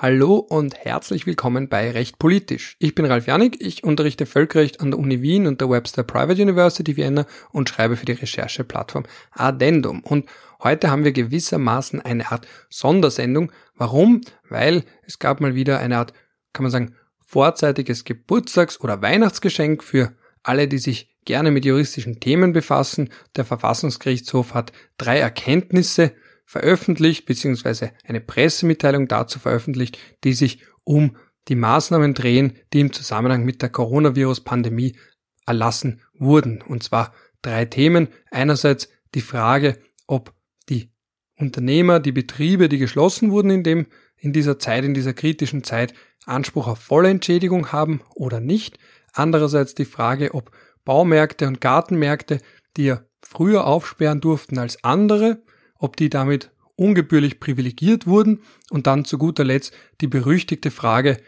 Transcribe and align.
Hallo 0.00 0.36
und 0.36 0.76
herzlich 0.76 1.26
willkommen 1.26 1.68
bei 1.68 1.90
Recht 1.90 2.20
Politisch. 2.20 2.76
Ich 2.78 2.94
bin 2.94 3.04
Ralf 3.04 3.26
Janik, 3.26 3.56
ich 3.58 3.82
unterrichte 3.82 4.26
Völkerrecht 4.26 4.80
an 4.80 4.92
der 4.92 5.00
Uni 5.00 5.22
Wien 5.22 5.48
und 5.48 5.60
der 5.60 5.70
Webster 5.70 6.04
Private 6.04 6.40
University 6.40 6.96
Vienna 6.96 7.26
und 7.50 7.68
schreibe 7.68 7.96
für 7.96 8.06
die 8.06 8.12
Rechercheplattform 8.12 9.06
Addendum. 9.32 10.04
Und 10.04 10.28
heute 10.62 10.92
haben 10.92 11.02
wir 11.02 11.10
gewissermaßen 11.10 12.00
eine 12.00 12.30
Art 12.30 12.46
Sondersendung. 12.70 13.50
Warum? 13.74 14.20
Weil 14.48 14.84
es 15.02 15.18
gab 15.18 15.40
mal 15.40 15.56
wieder 15.56 15.80
eine 15.80 15.98
Art, 15.98 16.12
kann 16.52 16.62
man 16.62 16.70
sagen, 16.70 16.94
vorzeitiges 17.18 18.04
Geburtstags- 18.04 18.80
oder 18.80 19.02
Weihnachtsgeschenk 19.02 19.82
für 19.82 20.12
alle, 20.44 20.68
die 20.68 20.78
sich 20.78 21.12
gerne 21.24 21.50
mit 21.50 21.64
juristischen 21.64 22.20
Themen 22.20 22.52
befassen. 22.52 23.10
Der 23.34 23.44
Verfassungsgerichtshof 23.44 24.54
hat 24.54 24.70
drei 24.96 25.18
Erkenntnisse 25.18 26.12
veröffentlicht, 26.48 27.26
beziehungsweise 27.26 27.92
eine 28.06 28.22
Pressemitteilung 28.22 29.06
dazu 29.06 29.38
veröffentlicht, 29.38 29.98
die 30.24 30.32
sich 30.32 30.62
um 30.82 31.14
die 31.48 31.56
Maßnahmen 31.56 32.14
drehen, 32.14 32.56
die 32.72 32.80
im 32.80 32.90
Zusammenhang 32.90 33.44
mit 33.44 33.60
der 33.60 33.68
Coronavirus-Pandemie 33.68 34.96
erlassen 35.44 36.00
wurden. 36.14 36.62
Und 36.62 36.82
zwar 36.82 37.12
drei 37.42 37.66
Themen. 37.66 38.08
Einerseits 38.30 38.88
die 39.14 39.20
Frage, 39.20 39.76
ob 40.06 40.32
die 40.70 40.90
Unternehmer, 41.36 42.00
die 42.00 42.12
Betriebe, 42.12 42.70
die 42.70 42.78
geschlossen 42.78 43.30
wurden 43.30 43.50
in 43.50 43.62
dem, 43.62 43.86
in 44.16 44.32
dieser 44.32 44.58
Zeit, 44.58 44.84
in 44.84 44.94
dieser 44.94 45.12
kritischen 45.12 45.64
Zeit, 45.64 45.92
Anspruch 46.24 46.66
auf 46.66 46.78
volle 46.78 47.10
Entschädigung 47.10 47.72
haben 47.72 48.00
oder 48.14 48.40
nicht. 48.40 48.78
Andererseits 49.12 49.74
die 49.74 49.84
Frage, 49.84 50.32
ob 50.32 50.50
Baumärkte 50.86 51.46
und 51.46 51.60
Gartenmärkte, 51.60 52.40
die 52.78 52.86
ja 52.86 53.02
früher 53.20 53.66
aufsperren 53.66 54.22
durften 54.22 54.56
als 54.56 54.82
andere, 54.82 55.42
ob 55.78 55.96
die 55.96 56.10
damit 56.10 56.50
ungebührlich 56.76 57.40
privilegiert 57.40 58.06
wurden 58.06 58.42
und 58.70 58.86
dann 58.86 59.04
zu 59.04 59.18
guter 59.18 59.44
Letzt 59.44 59.72
die 60.00 60.06
berüchtigte 60.06 60.70
Frage, 60.70 61.18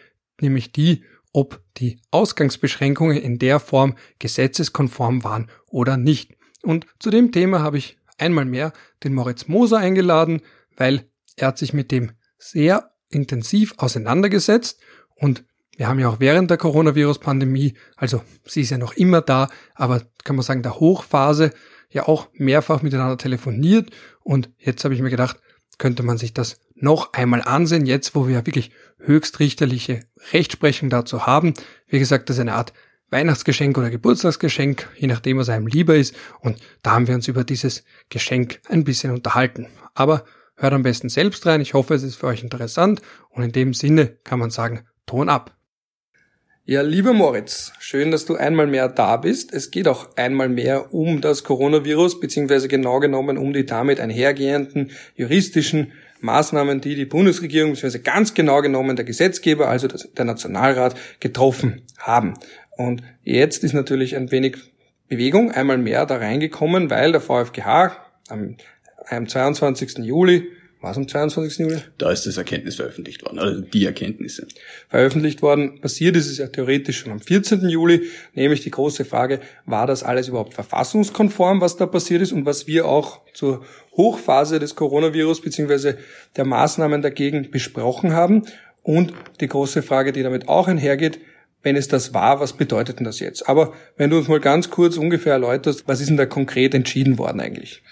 nämlich 0.41 0.73
die, 0.73 1.03
ob 1.33 1.61
die 1.77 2.01
Ausgangsbeschränkungen 2.11 3.17
in 3.17 3.39
der 3.39 3.61
Form 3.61 3.97
gesetzeskonform 4.19 5.25
waren 5.25 5.51
oder 5.67 5.97
nicht. 5.97 6.37
Und 6.63 6.87
zu 6.99 7.11
dem 7.11 7.33
Thema 7.33 7.61
habe 7.61 7.79
ich 7.79 7.99
einmal 8.19 8.45
mehr 8.45 8.73
den 9.03 9.15
Moritz 9.15 9.49
Moser 9.49 9.79
eingeladen, 9.79 10.43
weil 10.77 11.11
er 11.37 11.49
hat 11.49 11.59
sich 11.59 11.73
mit 11.73 11.91
dem 11.91 12.13
sehr 12.39 12.93
intensiv 13.09 13.75
auseinandergesetzt 13.79 14.81
und 15.17 15.45
wir 15.77 15.89
haben 15.89 15.99
ja 15.99 16.11
auch 16.11 16.21
während 16.21 16.51
der 16.51 16.59
Coronavirus-Pandemie, 16.59 17.75
also 17.97 18.23
sie 18.45 18.61
ist 18.61 18.71
ja 18.71 18.77
noch 18.77 18.93
immer 18.93 19.23
da, 19.23 19.49
aber 19.75 20.03
kann 20.25 20.37
man 20.37 20.43
sagen, 20.43 20.63
der 20.63 20.79
Hochphase 20.79 21.53
ja 21.91 22.09
auch 22.09 22.29
mehrfach 22.33 22.83
miteinander 22.83 23.19
telefoniert 23.19 23.91
und 24.23 24.51
jetzt 24.59 24.85
habe 24.85 24.95
ich 24.95 25.01
mir 25.01 25.11
gedacht, 25.11 25.39
könnte 25.79 26.03
man 26.03 26.19
sich 26.19 26.35
das 26.35 26.61
noch 26.75 27.13
einmal 27.15 27.43
ansehen, 27.43 27.87
jetzt 27.87 28.15
wo 28.15 28.29
wir 28.29 28.47
wirklich 28.47 28.71
höchstrichterliche 28.99 30.01
Rechtsprechung 30.33 30.91
dazu 30.91 31.27
haben. 31.27 31.55
Wie 31.89 31.99
gesagt, 31.99 32.29
das 32.29 32.37
ist 32.37 32.41
eine 32.41 32.55
Art 32.55 32.73
Weihnachtsgeschenk 33.11 33.77
oder 33.77 33.91
Geburtstagsgeschenk, 33.91 34.89
je 34.97 35.09
nachdem, 35.09 35.39
was 35.39 35.49
einem 35.49 35.67
lieber 35.67 35.97
ist. 35.97 36.15
Und 36.41 36.61
da 36.83 36.93
haben 36.93 37.09
wir 37.09 37.15
uns 37.15 37.29
über 37.29 37.45
dieses 37.45 37.85
Geschenk 38.09 38.61
ein 38.69 38.85
bisschen 38.85 39.13
unterhalten. 39.13 39.67
Aber 39.95 40.25
hört 40.55 40.73
am 40.73 40.83
besten 40.83 41.09
selbst 41.09 41.45
rein. 41.47 41.61
Ich 41.61 41.75
hoffe, 41.75 41.95
es 41.95 42.03
ist 42.03 42.17
für 42.17 42.29
euch 42.29 42.43
interessant. 42.43 43.01
Und 43.31 43.43
in 43.43 43.53
dem 43.53 43.75
Sinne 43.75 44.07
kann 44.23 44.39
man 44.39 44.51
sagen, 44.51 44.87
Ton 45.07 45.29
ab. 45.29 45.57
Ja, 46.71 46.83
lieber 46.83 47.13
Moritz, 47.13 47.73
schön, 47.81 48.13
dass 48.13 48.27
du 48.27 48.37
einmal 48.37 48.69
mehr 48.69 48.89
da 48.89 49.17
bist. 49.17 49.53
Es 49.53 49.73
geht 49.73 49.89
auch 49.89 50.11
einmal 50.15 50.49
mehr 50.49 50.95
um 50.95 51.21
das 51.21 51.43
Coronavirus, 51.43 52.21
beziehungsweise 52.21 52.69
genau 52.69 53.01
genommen 53.01 53.39
um 53.39 53.53
die 53.53 53.67
damit 53.67 53.99
einhergehenden 53.99 54.93
juristischen 55.17 55.91
Maßnahmen, 56.21 56.81
die 56.81 56.95
die 56.95 57.07
Bundesregierung, 57.07 57.73
beziehungsweise 57.73 58.05
ganz 58.05 58.35
genau 58.35 58.63
genommen 58.63 58.95
der 58.95 59.05
Gesetzgeber, 59.05 59.67
also 59.67 59.89
der 59.89 60.25
Nationalrat, 60.25 60.95
getroffen 61.19 61.83
haben. 61.99 62.35
Und 62.77 63.03
jetzt 63.25 63.65
ist 63.65 63.73
natürlich 63.73 64.15
ein 64.15 64.31
wenig 64.31 64.59
Bewegung 65.09 65.51
einmal 65.51 65.79
mehr 65.79 66.07
da 66.07 66.19
reingekommen, 66.19 66.89
weil 66.89 67.11
der 67.11 67.21
VfGH 67.21 67.97
am, 68.29 68.57
am 69.09 69.27
22. 69.27 70.05
Juli 70.05 70.47
war 70.81 70.93
es 70.93 70.97
am 70.97 71.07
22. 71.07 71.59
Juli? 71.59 71.79
Da 71.99 72.11
ist 72.11 72.27
das 72.27 72.37
Erkenntnis 72.37 72.77
veröffentlicht 72.77 73.23
worden, 73.25 73.39
also 73.39 73.61
die 73.61 73.85
Erkenntnisse. 73.85 74.47
Veröffentlicht 74.89 75.43
worden. 75.43 75.81
Passiert 75.81 76.17
ist 76.17 76.29
es 76.31 76.39
ja 76.39 76.47
theoretisch 76.47 77.01
schon 77.01 77.13
am 77.13 77.21
14. 77.21 77.69
Juli, 77.69 78.09
nämlich 78.35 78.63
die 78.63 78.71
große 78.71 79.05
Frage, 79.05 79.41
war 79.67 79.87
das 79.87 80.03
alles 80.03 80.29
überhaupt 80.29 80.55
verfassungskonform, 80.55 81.61
was 81.61 81.77
da 81.77 81.87
passiert 81.87 82.23
ist 82.23 82.33
und 82.33 82.47
was 82.47 82.67
wir 82.67 82.87
auch 82.87 83.21
zur 83.35 83.65
Hochphase 83.97 84.59
des 84.59 84.75
Coronavirus 84.75 85.43
beziehungsweise 85.43 85.99
der 86.37 86.47
Maßnahmen 86.47 87.03
dagegen 87.03 87.51
besprochen 87.51 88.13
haben. 88.13 88.45
Und 88.83 89.13
die 89.41 89.49
große 89.49 89.83
Frage, 89.83 90.13
die 90.13 90.23
damit 90.23 90.49
auch 90.49 90.67
einhergeht, 90.67 91.21
wenn 91.63 91.77
es 91.77 91.89
das 91.89 92.15
war, 92.15 92.41
was 92.41 92.55
bedeutet 92.55 92.99
denn 92.99 93.05
das 93.05 93.21
jetzt? 93.21 93.47
Aber 93.49 93.75
wenn 93.97 94.09
du 94.09 94.17
uns 94.17 94.29
mal 94.29 94.41
ganz 94.41 94.71
kurz 94.71 94.97
ungefähr 94.97 95.35
erläuterst, 95.35 95.87
was 95.87 96.01
ist 96.01 96.09
denn 96.09 96.17
da 96.17 96.25
konkret 96.25 96.75
entschieden 96.75 97.19
worden 97.19 97.41
eigentlich? 97.41 97.83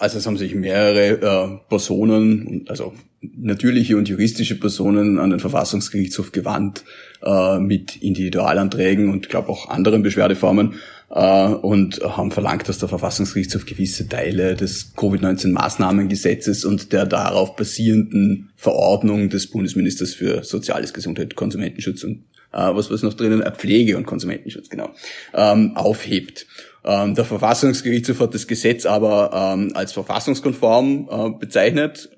Also 0.00 0.16
es 0.16 0.26
haben 0.26 0.38
sich 0.38 0.54
mehrere 0.54 1.20
äh, 1.20 1.68
Personen, 1.68 2.64
also 2.68 2.94
natürliche 3.20 3.98
und 3.98 4.08
juristische 4.08 4.58
Personen 4.58 5.18
an 5.18 5.28
den 5.28 5.40
Verfassungsgerichtshof 5.40 6.32
gewandt 6.32 6.84
äh, 7.22 7.58
mit 7.58 7.96
Individualanträgen 7.96 9.10
und 9.10 9.28
glaube 9.28 9.50
auch 9.50 9.68
anderen 9.68 10.02
Beschwerdeformen 10.02 10.76
äh, 11.10 11.48
und 11.48 12.00
haben 12.00 12.30
verlangt, 12.30 12.66
dass 12.66 12.78
der 12.78 12.88
Verfassungsgerichtshof 12.88 13.66
gewisse 13.66 14.08
Teile 14.08 14.56
des 14.56 14.94
Covid-19-Maßnahmengesetzes 14.96 16.64
und 16.64 16.94
der 16.94 17.04
darauf 17.04 17.54
basierenden 17.54 18.48
Verordnung 18.56 19.28
des 19.28 19.48
Bundesministers 19.48 20.14
für 20.14 20.44
Soziales, 20.44 20.94
Gesundheit, 20.94 21.36
Konsumentenschutz 21.36 22.04
und 22.04 22.24
äh, 22.52 22.74
was 22.74 22.90
was 22.90 23.02
noch 23.02 23.12
drinnen, 23.12 23.42
Pflege 23.54 23.98
und 23.98 24.06
Konsumentenschutz, 24.06 24.70
genau, 24.70 24.94
ähm, 25.34 25.76
aufhebt. 25.76 26.46
Ähm, 26.84 27.14
der 27.14 27.24
Verfassungsgerichtshof 27.24 28.20
hat 28.20 28.34
das 28.34 28.46
Gesetz 28.46 28.86
aber 28.86 29.54
ähm, 29.54 29.72
als 29.74 29.92
verfassungskonform 29.92 31.08
äh, 31.10 31.38
bezeichnet. 31.38 32.10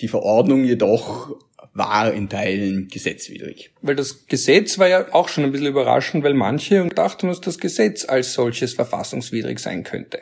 Die 0.00 0.08
Verordnung 0.08 0.64
jedoch 0.64 1.30
war 1.72 2.12
in 2.12 2.28
Teilen 2.28 2.88
gesetzwidrig. 2.88 3.70
Weil 3.82 3.96
das 3.96 4.26
Gesetz 4.26 4.78
war 4.78 4.88
ja 4.88 5.12
auch 5.12 5.28
schon 5.28 5.44
ein 5.44 5.52
bisschen 5.52 5.66
überraschend, 5.66 6.24
weil 6.24 6.34
manche 6.34 6.86
dachten, 6.88 7.28
dass 7.28 7.40
das 7.40 7.58
Gesetz 7.58 8.06
als 8.06 8.32
solches 8.32 8.72
verfassungswidrig 8.72 9.58
sein 9.58 9.84
könnte. 9.84 10.20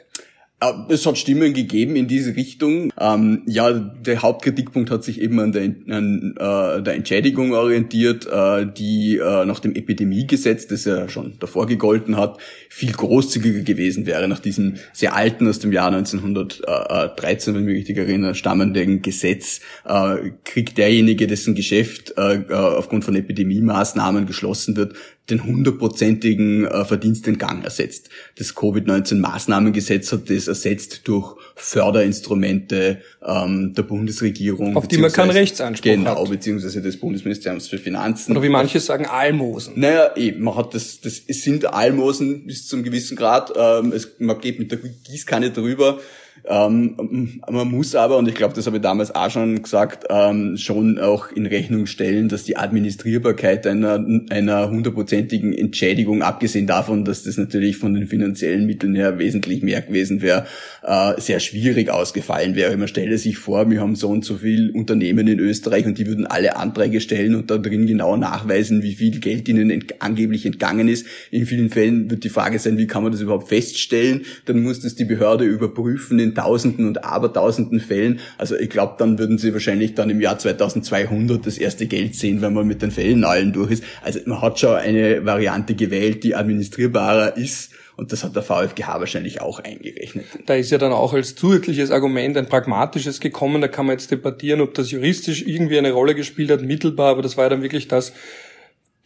Es 0.89 1.05
hat 1.07 1.19
Stimmen 1.19 1.53
gegeben 1.55 1.97
in 1.97 2.09
diese 2.09 2.37
Richtung. 2.37 2.93
Ähm, 2.99 3.43
ja, 3.47 3.73
der 3.73 4.23
Hauptkritikpunkt 4.23 4.91
hat 4.91 5.05
sich 5.05 5.21
eben 5.21 5.41
an 5.41 5.53
der, 5.53 5.63
an, 5.63 6.35
äh, 6.39 6.83
der 6.83 6.95
Entschädigung 6.95 7.53
orientiert, 7.53 8.27
äh, 8.27 8.67
die 8.67 9.17
äh, 9.17 9.45
nach 9.45 9.61
dem 9.61 9.75
Epidemiegesetz, 9.75 10.67
das 10.67 10.85
ja 10.85 11.09
schon 11.09 11.35
davor 11.41 11.67
gegolten 11.67 12.17
hat, 12.17 12.39
viel 12.69 12.93
großzügiger 12.93 13.61
gewesen 13.61 14.07
wäre. 14.07 14.29
Nach 14.29 14.41
diesem 14.41 14.75
sehr 14.93 15.15
alten, 15.15 15.49
aus 15.49 15.59
dem 15.59 15.73
Jahr 15.73 15.93
1913, 15.93 17.55
wenn 17.55 17.63
ich 17.63 17.67
mich 17.67 17.77
richtig 17.79 17.99
erinnere, 17.99 18.35
stammenden 18.35 19.03
Gesetz, 19.03 19.61
äh, 19.85 20.31
kriegt 20.45 20.79
derjenige, 20.79 21.27
dessen 21.27 21.55
Geschäft 21.55 22.15
äh, 22.17 22.37
äh, 22.37 22.53
aufgrund 22.53 23.05
von 23.05 23.15
Epidemiemaßnahmen 23.15 24.27
geschlossen 24.27 24.77
wird, 24.77 24.95
den 25.31 25.43
hundertprozentigen 25.43 26.69
Verdienstentgang 26.85 27.63
ersetzt. 27.63 28.11
Das 28.37 28.55
Covid-19-Maßnahmengesetz 28.55 30.13
hat 30.13 30.29
das 30.29 30.49
ersetzt 30.55 31.03
durch 31.05 31.37
Förderinstrumente 31.57 33.03
ähm, 33.25 33.75
der 33.75 33.83
Bundesregierung. 33.83 34.77
Auf 34.77 34.89
die 34.89 34.99
man 34.99 35.13
keinen 35.13 35.31
Rechtsanspruch 35.31 35.91
genau, 35.91 36.23
hat. 36.23 36.31
Beziehungsweise 36.31 36.81
des 36.81 36.99
Bundesministeriums 36.99 37.69
für 37.69 37.79
Finanzen. 37.79 38.33
Oder 38.33 38.43
wie 38.43 38.49
manche 38.49 38.81
sagen, 38.81 39.07
Almosen. 39.07 39.75
Naja, 39.77 40.17
eben, 40.17 40.43
man 40.43 40.57
hat 40.57 40.75
das, 40.75 41.01
das 41.01 41.21
es 41.27 41.43
sind 41.43 41.67
Almosen 41.67 42.47
bis 42.47 42.67
zum 42.67 42.83
gewissen 42.83 43.17
Grad. 43.17 43.53
Ähm, 43.57 43.93
es, 43.93 44.13
man 44.19 44.41
geht 44.41 44.59
mit 44.59 44.71
der 44.71 44.79
Gießkanne 44.79 45.51
drüber. 45.51 46.01
Ähm, 46.47 47.41
man 47.51 47.69
muss 47.69 47.95
aber, 47.95 48.19
und 48.19 48.29
ich 48.29 48.35
glaube, 48.35 48.55
das 48.55 48.67
habe 48.67 48.77
ich 48.77 48.83
damals 48.83 49.15
auch 49.15 49.31
schon 49.31 49.63
gesagt, 49.63 50.05
ähm, 50.11 50.59
schon 50.59 50.99
auch 50.99 51.33
in 51.33 51.47
Rechnung 51.47 51.87
stellen, 51.87 52.29
dass 52.29 52.45
die 52.45 52.59
Administrierbarkeit 52.59 53.67
einer, 53.67 54.05
einer 54.29 54.69
hundertprozentigen 54.69 55.55
Entschädigung, 55.55 56.23
abgesehen 56.23 56.67
davon, 56.67 57.05
dass 57.07 57.23
das 57.23 57.39
natürlich 57.39 57.79
von 57.79 57.95
den 57.95 58.07
finanziellen 58.07 58.67
Mitteln 58.67 58.95
her 58.95 59.19
wesentlich 59.19 59.63
mehr 59.63 59.81
gewesen 59.81 60.21
wäre, 60.21 60.45
äh, 60.83 61.19
sehr 61.19 61.41
schwierig 61.41 61.89
ausgefallen 61.91 62.57
wäre. 62.57 62.77
Man 62.77 62.89
stelle 62.89 63.17
sich 63.17 63.39
vor, 63.39 63.71
wir 63.71 63.81
haben 63.81 63.97
so 63.97 64.11
und 64.11 64.25
so 64.25 64.37
viel 64.37 64.71
Unternehmen 64.71 65.27
in 65.27 65.39
Österreich 65.39 65.87
und 65.87 65.97
die 65.97 66.07
würden 66.07 66.27
alle 66.27 66.57
Anträge 66.57 67.01
stellen 67.01 67.35
und 67.35 67.51
da 67.51 67.57
drin 67.57 67.87
genau 67.87 68.19
nachweisen, 68.19 68.83
wie 68.83 68.95
viel 68.95 69.19
Geld 69.21 69.49
ihnen 69.49 69.71
ent 69.71 70.03
angeblich 70.03 70.45
entgangen 70.45 70.89
ist. 70.89 71.07
In 71.31 71.47
vielen 71.47 71.71
Fällen 71.71 72.11
wird 72.11 72.23
die 72.25 72.29
Frage 72.29 72.59
sein, 72.59 72.77
wie 72.77 72.87
kann 72.87 73.03
man 73.03 73.13
das 73.13 73.23
überhaupt 73.23 73.49
feststellen? 73.49 74.23
Dann 74.45 74.63
muss 74.63 74.81
das 74.81 74.95
die 74.95 75.07
Behörde 75.07 75.45
überprüfen 75.45 76.19
in 76.19 76.34
Tausenden 76.35 76.87
und 76.87 77.05
Abertausenden 77.05 77.81
Fällen. 77.81 78.21
Also 78.39 78.57
ich 78.57 78.71
glaube, 78.71 78.95
dann 78.99 79.19
würden 79.19 79.39
sie 79.39 79.53
wahrscheinlich 79.53 79.95
dann 79.95 80.11
im 80.11 80.21
Jahr 80.21 80.39
2200 80.39 81.47
das 81.47 81.59
erste 81.59 81.87
Geld 81.87 82.15
sehen, 82.15 82.43
wenn 82.43 82.53
man 82.53 82.67
mit 82.67 82.83
den 82.83 82.91
Fällen 82.91 83.25
allen 83.25 83.53
durch 83.53 83.71
ist. 83.71 83.85
Also 84.03 84.21
man 84.27 84.41
hat 84.41 84.59
schon 84.59 84.75
eine 84.75 85.25
Variante 85.25 85.75
gewählt, 85.75 86.25
die 86.25 86.35
administrierbarer 86.35 87.37
ist 87.37 87.73
Und 87.97 88.13
das 88.13 88.25
hat 88.25 88.35
der 88.35 88.43
VfGH 88.43 88.99
wahrscheinlich 88.99 89.41
auch 89.41 89.61
eingerechnet. 89.61 90.27
Da 90.47 90.55
ist 90.55 90.71
ja 90.71 90.79
dann 90.79 90.93
auch 90.93 91.13
als 91.13 91.37
zusätzliches 91.37 91.93
Argument 91.93 92.37
ein 92.37 92.49
pragmatisches 92.49 93.21
gekommen. 93.21 93.61
Da 93.61 93.69
kann 93.69 93.87
man 93.87 93.95
jetzt 93.95 94.11
debattieren, 94.11 94.61
ob 94.61 94.75
das 94.75 94.91
juristisch 94.91 95.43
irgendwie 95.47 95.79
eine 95.79 95.93
Rolle 95.93 96.17
gespielt 96.17 96.51
hat, 96.51 96.63
mittelbar, 96.63 97.13
aber 97.13 97.23
das 97.23 97.37
war 97.37 97.45
ja 97.45 97.51
dann 97.51 97.63
wirklich 97.63 97.87
das, 97.87 98.13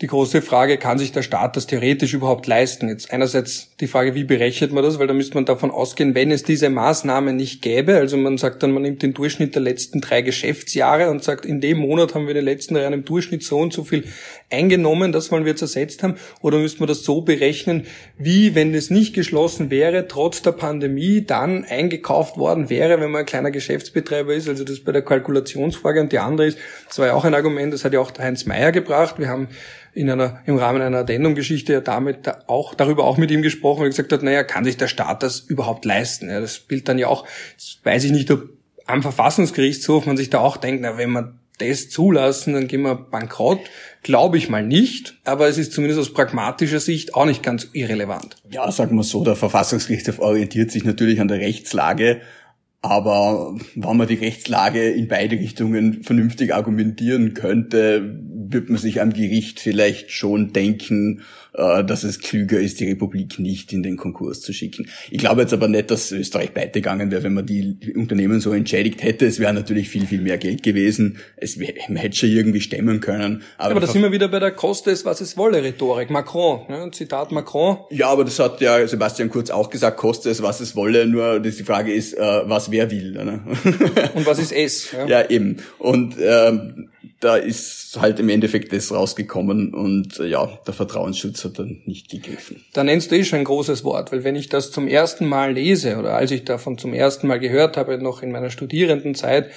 die 0.01 0.07
große 0.07 0.43
Frage, 0.43 0.79
kann 0.79 0.97
sich 0.97 1.11
der 1.11 1.23
Staat 1.23 1.57
das 1.57 1.67
theoretisch 1.67 2.15
überhaupt 2.15 2.47
leisten? 2.47 2.89
Jetzt 2.89 3.13
einerseits 3.13 3.75
die 3.81 3.89
Frage, 3.89 4.15
wie 4.15 4.23
berechnet 4.23 4.73
man 4.73 4.85
das? 4.85 5.01
Weil 5.01 5.09
da 5.09 5.15
müsste 5.15 5.35
man 5.35 5.45
davon 5.45 5.73
ausgehen, 5.73 6.15
wenn 6.15 6.31
es 6.31 6.45
diese 6.45 6.71
Maßnahme 6.71 7.33
nicht 7.33 7.63
gäbe, 7.63 7.97
also 7.97 8.17
man 8.17 8.39
sagt 8.39 8.63
dann, 8.63 8.71
man 8.71 8.83
nimmt 8.83 9.03
den 9.03 9.13
Durchschnitt 9.13 9.57
der 9.57 9.63
letzten 9.63 10.01
drei 10.01 10.23
Geschäftsjahre 10.23 11.11
und 11.11 11.25
sagt, 11.25 11.45
in 11.45 11.61
dem 11.61 11.79
Monat 11.79 12.15
haben 12.15 12.27
wir 12.27 12.31
in 12.31 12.37
den 12.37 12.45
letzten 12.45 12.75
drei 12.75 12.83
Jahren 12.83 12.93
im 12.93 13.05
Durchschnitt 13.05 13.43
so 13.43 13.59
und 13.59 13.73
so 13.73 13.83
viel 13.83 14.05
eingenommen, 14.51 15.11
das 15.11 15.33
wollen 15.33 15.45
wir 15.45 15.51
jetzt 15.51 15.63
ersetzt 15.63 16.05
haben. 16.05 16.15
Oder 16.43 16.59
müsste 16.59 16.79
man 16.79 16.87
das 16.87 17.03
so 17.03 17.21
berechnen, 17.23 17.85
wie, 18.19 18.55
wenn 18.55 18.73
es 18.75 18.91
nicht 18.91 19.15
geschlossen 19.15 19.69
wäre, 19.69 20.07
trotz 20.07 20.43
der 20.43 20.53
Pandemie 20.53 21.25
dann 21.27 21.65
eingekauft 21.65 22.37
worden 22.37 22.71
wäre, 22.71 23.01
wenn 23.01 23.11
man 23.11 23.21
ein 23.21 23.27
kleiner 23.27 23.51
Geschäftsbetreiber 23.51 24.33
ist? 24.33 24.49
Also 24.49 24.63
das 24.63 24.79
bei 24.79 24.93
der 24.93 25.03
Kalkulationsfrage. 25.03 26.01
Und 26.01 26.13
die 26.13 26.21
andere 26.21 26.47
ist, 26.47 26.59
das 26.87 27.01
war 27.01 27.09
ja 27.09 27.15
auch 27.15 27.25
ein 27.25 27.35
Argument, 27.35 27.73
das 27.75 27.85
hat 27.85 27.93
ja 27.93 27.99
auch 27.99 28.13
Heinz 28.17 28.47
Mayer 28.47 28.71
gebracht. 28.71 29.19
Wir 29.19 29.29
haben 29.29 29.49
in 29.93 30.11
einer, 30.11 30.41
im 30.47 30.57
Rahmen 30.57 30.83
einer 30.83 30.99
Addendum-Geschichte 30.99 31.73
ja 31.73 31.81
damit 31.81 32.29
auch, 32.49 32.75
darüber 32.75 33.05
auch 33.05 33.17
mit 33.17 33.31
ihm 33.31 33.43
gesprochen 33.43 33.83
und 33.83 33.91
gesagt 33.91 34.13
hat, 34.13 34.23
naja, 34.23 34.45
kann 34.45 34.65
sich 34.65 34.77
der 34.77 34.89
Staat 34.89 35.23
das 35.23 35.41
überhaupt 35.41 35.85
leisten? 35.85 36.29
Ja, 36.29 36.41
das 36.41 36.57
spielt 36.57 36.89
dann 36.89 36.99
ja 36.99 37.09
auch, 37.09 37.27
weiß 37.85 38.05
ich 38.05 38.13
nicht, 38.13 38.31
ob 38.31 38.49
am 38.87 39.03
Verfassungsgerichtshof 39.03 40.07
man 40.07 40.17
sich 40.17 40.31
da 40.31 40.39
auch 40.39 40.57
denkt, 40.57 40.83
na, 40.83 40.97
wenn 40.97 41.11
man 41.11 41.39
das 41.59 41.91
zulassen, 41.91 42.55
dann 42.55 42.69
gehen 42.69 42.83
wir 42.83 42.95
bankrott. 42.95 43.59
Glaube 44.03 44.39
ich 44.39 44.49
mal 44.49 44.65
nicht, 44.65 45.19
aber 45.25 45.49
es 45.49 45.59
ist 45.59 45.73
zumindest 45.73 46.01
aus 46.01 46.13
pragmatischer 46.13 46.81
Sicht 46.81 47.15
auch 47.15 47.27
nicht 47.27 47.43
ganz 47.43 47.69
irrelevant. 47.73 48.37
Ja, 48.51 48.71
sagen 48.71 48.97
wir 48.97 49.03
so, 49.03 49.25
der 49.25 49.35
Verfassungsgerichtshof 49.35 50.21
orientiert 50.21 50.71
sich 50.71 50.85
natürlich 50.85 51.21
an 51.21 51.29
der 51.29 51.39
Rechtslage 51.39 52.21
aber 52.81 53.57
wenn 53.75 53.97
man 53.97 54.07
die 54.07 54.15
Rechtslage 54.15 54.91
in 54.91 55.09
beide 55.09 55.37
Richtungen 55.37 56.05
vernünftig 56.05 56.55
argumentieren 56.55 57.35
könnte, 57.35 58.21
wird 58.51 58.69
man 58.69 58.79
sich 58.79 59.01
am 59.01 59.13
Gericht 59.13 59.61
vielleicht 59.61 60.11
schon 60.11 60.53
denken, 60.53 61.23
äh, 61.55 61.85
dass 61.85 62.05
es 62.05 62.21
klüger 62.21 62.61
ist, 62.61 62.81
die 62.81 62.89
Republik 62.89 63.39
nicht 63.39 63.73
in 63.73 63.83
den 63.83 63.97
Konkurs 63.97 64.41
zu 64.41 64.53
schicken. 64.53 64.89
Ich 65.11 65.19
glaube 65.19 65.41
jetzt 65.41 65.53
aber 65.53 65.67
nicht, 65.69 65.91
dass 65.91 66.13
Österreich 66.13 66.55
pleite 66.55 66.81
gegangen 66.81 67.11
wäre, 67.11 67.23
wenn 67.23 67.35
man 67.35 67.47
die 67.47 67.77
Unternehmen 67.97 68.41
so 68.41 68.53
entschädigt 68.53 69.03
hätte. 69.03 69.27
Es 69.27 69.39
wäre 69.39 69.53
natürlich 69.53 69.89
viel, 69.89 70.07
viel 70.07 70.21
mehr 70.21 70.39
Geld 70.39 70.63
gewesen. 70.63 71.19
Es 71.37 71.59
wär, 71.59 71.75
man 71.89 71.97
hätte 71.97 72.17
schon 72.17 72.31
irgendwie 72.31 72.61
stemmen 72.61 73.01
können. 73.01 73.43
Aber, 73.57 73.73
aber 73.73 73.81
da 73.81 73.87
sind 73.87 74.03
wir 74.03 74.13
wieder 74.13 74.29
bei 74.29 74.39
der 74.39 74.53
Koste 74.53 74.91
ist, 74.91 75.05
was 75.05 75.21
es 75.21 75.37
wolle 75.37 75.63
Rhetorik. 75.63 76.11
Macron, 76.11 76.61
ne? 76.69 76.91
Zitat 76.93 77.33
Macron. 77.33 77.79
Ja, 77.91 78.09
aber 78.09 78.25
das 78.25 78.39
hat 78.39 78.61
ja 78.61 78.87
Sebastian 78.87 79.29
Kurz 79.31 79.51
auch 79.51 79.71
gesagt, 79.71 79.97
koste 79.97 80.31
es, 80.31 80.43
was 80.43 80.61
es 80.61 80.77
wolle. 80.77 81.07
Nur 81.07 81.41
die 81.41 81.51
Frage 81.51 81.93
ist, 81.93 82.15
äh, 82.15 82.21
was 82.21 82.71
wer 82.71 82.91
will. 82.91 83.13
Ne? 83.13 83.41
Und 84.15 84.27
was 84.27 84.39
ist 84.39 84.53
es? 84.53 84.93
Ja, 84.93 85.07
ja 85.09 85.31
eben. 85.31 85.57
Und 85.79 86.17
ähm, 86.21 86.91
da 87.21 87.37
ist 87.37 87.99
halt 88.01 88.21
im 88.21 88.29
Endeffekt 88.29 88.73
das 88.73 88.93
rausgekommen 88.93 89.75
und 89.75 90.21
äh, 90.21 90.27
ja, 90.27 90.47
der 90.67 90.75
Vertrauensschutz 90.75 91.45
hat 91.45 91.59
dann 91.59 91.83
nicht 91.85 92.11
gegriffen. 92.11 92.65
Da 92.75 92.85
nennst 92.85 93.11
du 93.11 93.17
eh 93.17 93.25
schon 93.25 93.41
ein 93.41 93.45
großes 93.45 93.83
Wort, 93.83 94.13
weil 94.13 94.25
wenn 94.25 94.37
ich 94.37 94.49
das 94.49 94.71
zum 94.71 94.87
ersten 94.87 95.27
Mal 95.27 95.53
lese 95.53 95.97
oder 95.97 96.15
als 96.15 96.31
ich 96.31 96.45
davon 96.45 96.79
zum 96.79 96.95
ersten 96.95 97.27
Mal 97.27 97.41
gehört 97.41 97.77
habe, 97.77 97.99
noch 97.99 98.23
in 98.23 98.31
meiner 98.31 98.51
Studierendenzeit, 98.51 99.51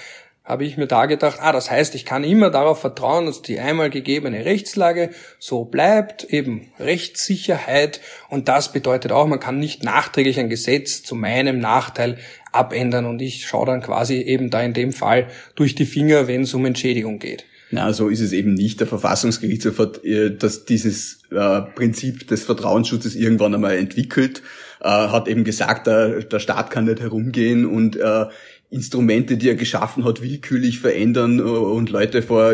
habe 0.44 0.66
ich 0.66 0.76
mir 0.76 0.88
da 0.88 1.06
gedacht, 1.06 1.38
ah, 1.40 1.52
das 1.52 1.70
heißt, 1.70 1.94
ich 1.94 2.04
kann 2.04 2.24
immer 2.24 2.50
darauf 2.50 2.82
vertrauen, 2.82 3.28
dass 3.28 3.44
die 3.44 3.60
einmal 3.60 3.92
gegebene 3.92 4.44
Rechtslage 4.44 5.12
so 5.38 5.66
bleibt, 5.66 6.24
eben 6.26 6.72
Rechtssicherheit. 6.80 8.02
Und 8.28 8.48
das 8.48 8.74
bedeutet 8.74 9.12
auch, 9.12 9.28
man 9.28 9.40
kann 9.40 9.60
nicht 9.60 9.84
nachträglich 9.84 10.40
ein 10.40 10.50
Gesetz 10.50 11.04
zu 11.04 11.14
meinem 11.14 11.60
Nachteil 11.60 12.18
abändern. 12.52 13.06
Und 13.06 13.22
ich 13.22 13.46
schaue 13.46 13.68
dann 13.68 13.82
quasi 13.82 14.16
eben 14.16 14.50
da 14.50 14.62
in 14.64 14.74
dem 14.74 14.94
Fall 14.94 15.28
durch 15.56 15.76
die 15.76 15.86
Finger, 15.86 16.28
wenn 16.28 16.42
es 16.42 16.56
um 16.56 16.66
Entschädigung 16.66 17.20
geht. 17.20 17.46
Na, 17.72 17.94
so 17.94 18.10
ist 18.10 18.20
es 18.20 18.34
eben 18.34 18.54
nicht. 18.54 18.82
Der 18.82 18.88
Verfassungsgerichtshof 18.88 19.80
hat 19.80 20.04
äh, 20.04 20.36
dass 20.36 20.66
dieses 20.66 21.24
äh, 21.32 21.62
Prinzip 21.62 22.28
des 22.28 22.44
Vertrauensschutzes 22.44 23.16
irgendwann 23.16 23.56
einmal 23.56 23.78
entwickelt, 23.78 24.44
äh, 24.82 24.90
hat 24.90 25.30
eben 25.30 25.46
gesagt, 25.46 25.88
der, 25.88 26.24
der 26.24 26.40
Staat 26.40 26.70
kann 26.70 26.86
nicht 26.86 27.00
herumgehen 27.00 27.66
und 27.66 27.96
äh, 27.96 28.26
Instrumente, 28.70 29.38
die 29.38 29.50
er 29.50 29.56
geschaffen 29.56 30.06
hat, 30.06 30.22
willkürlich 30.22 30.80
verändern 30.80 31.40
äh, 31.40 31.44
und 31.44 31.90
Leute 31.90 32.22
vor 32.22 32.54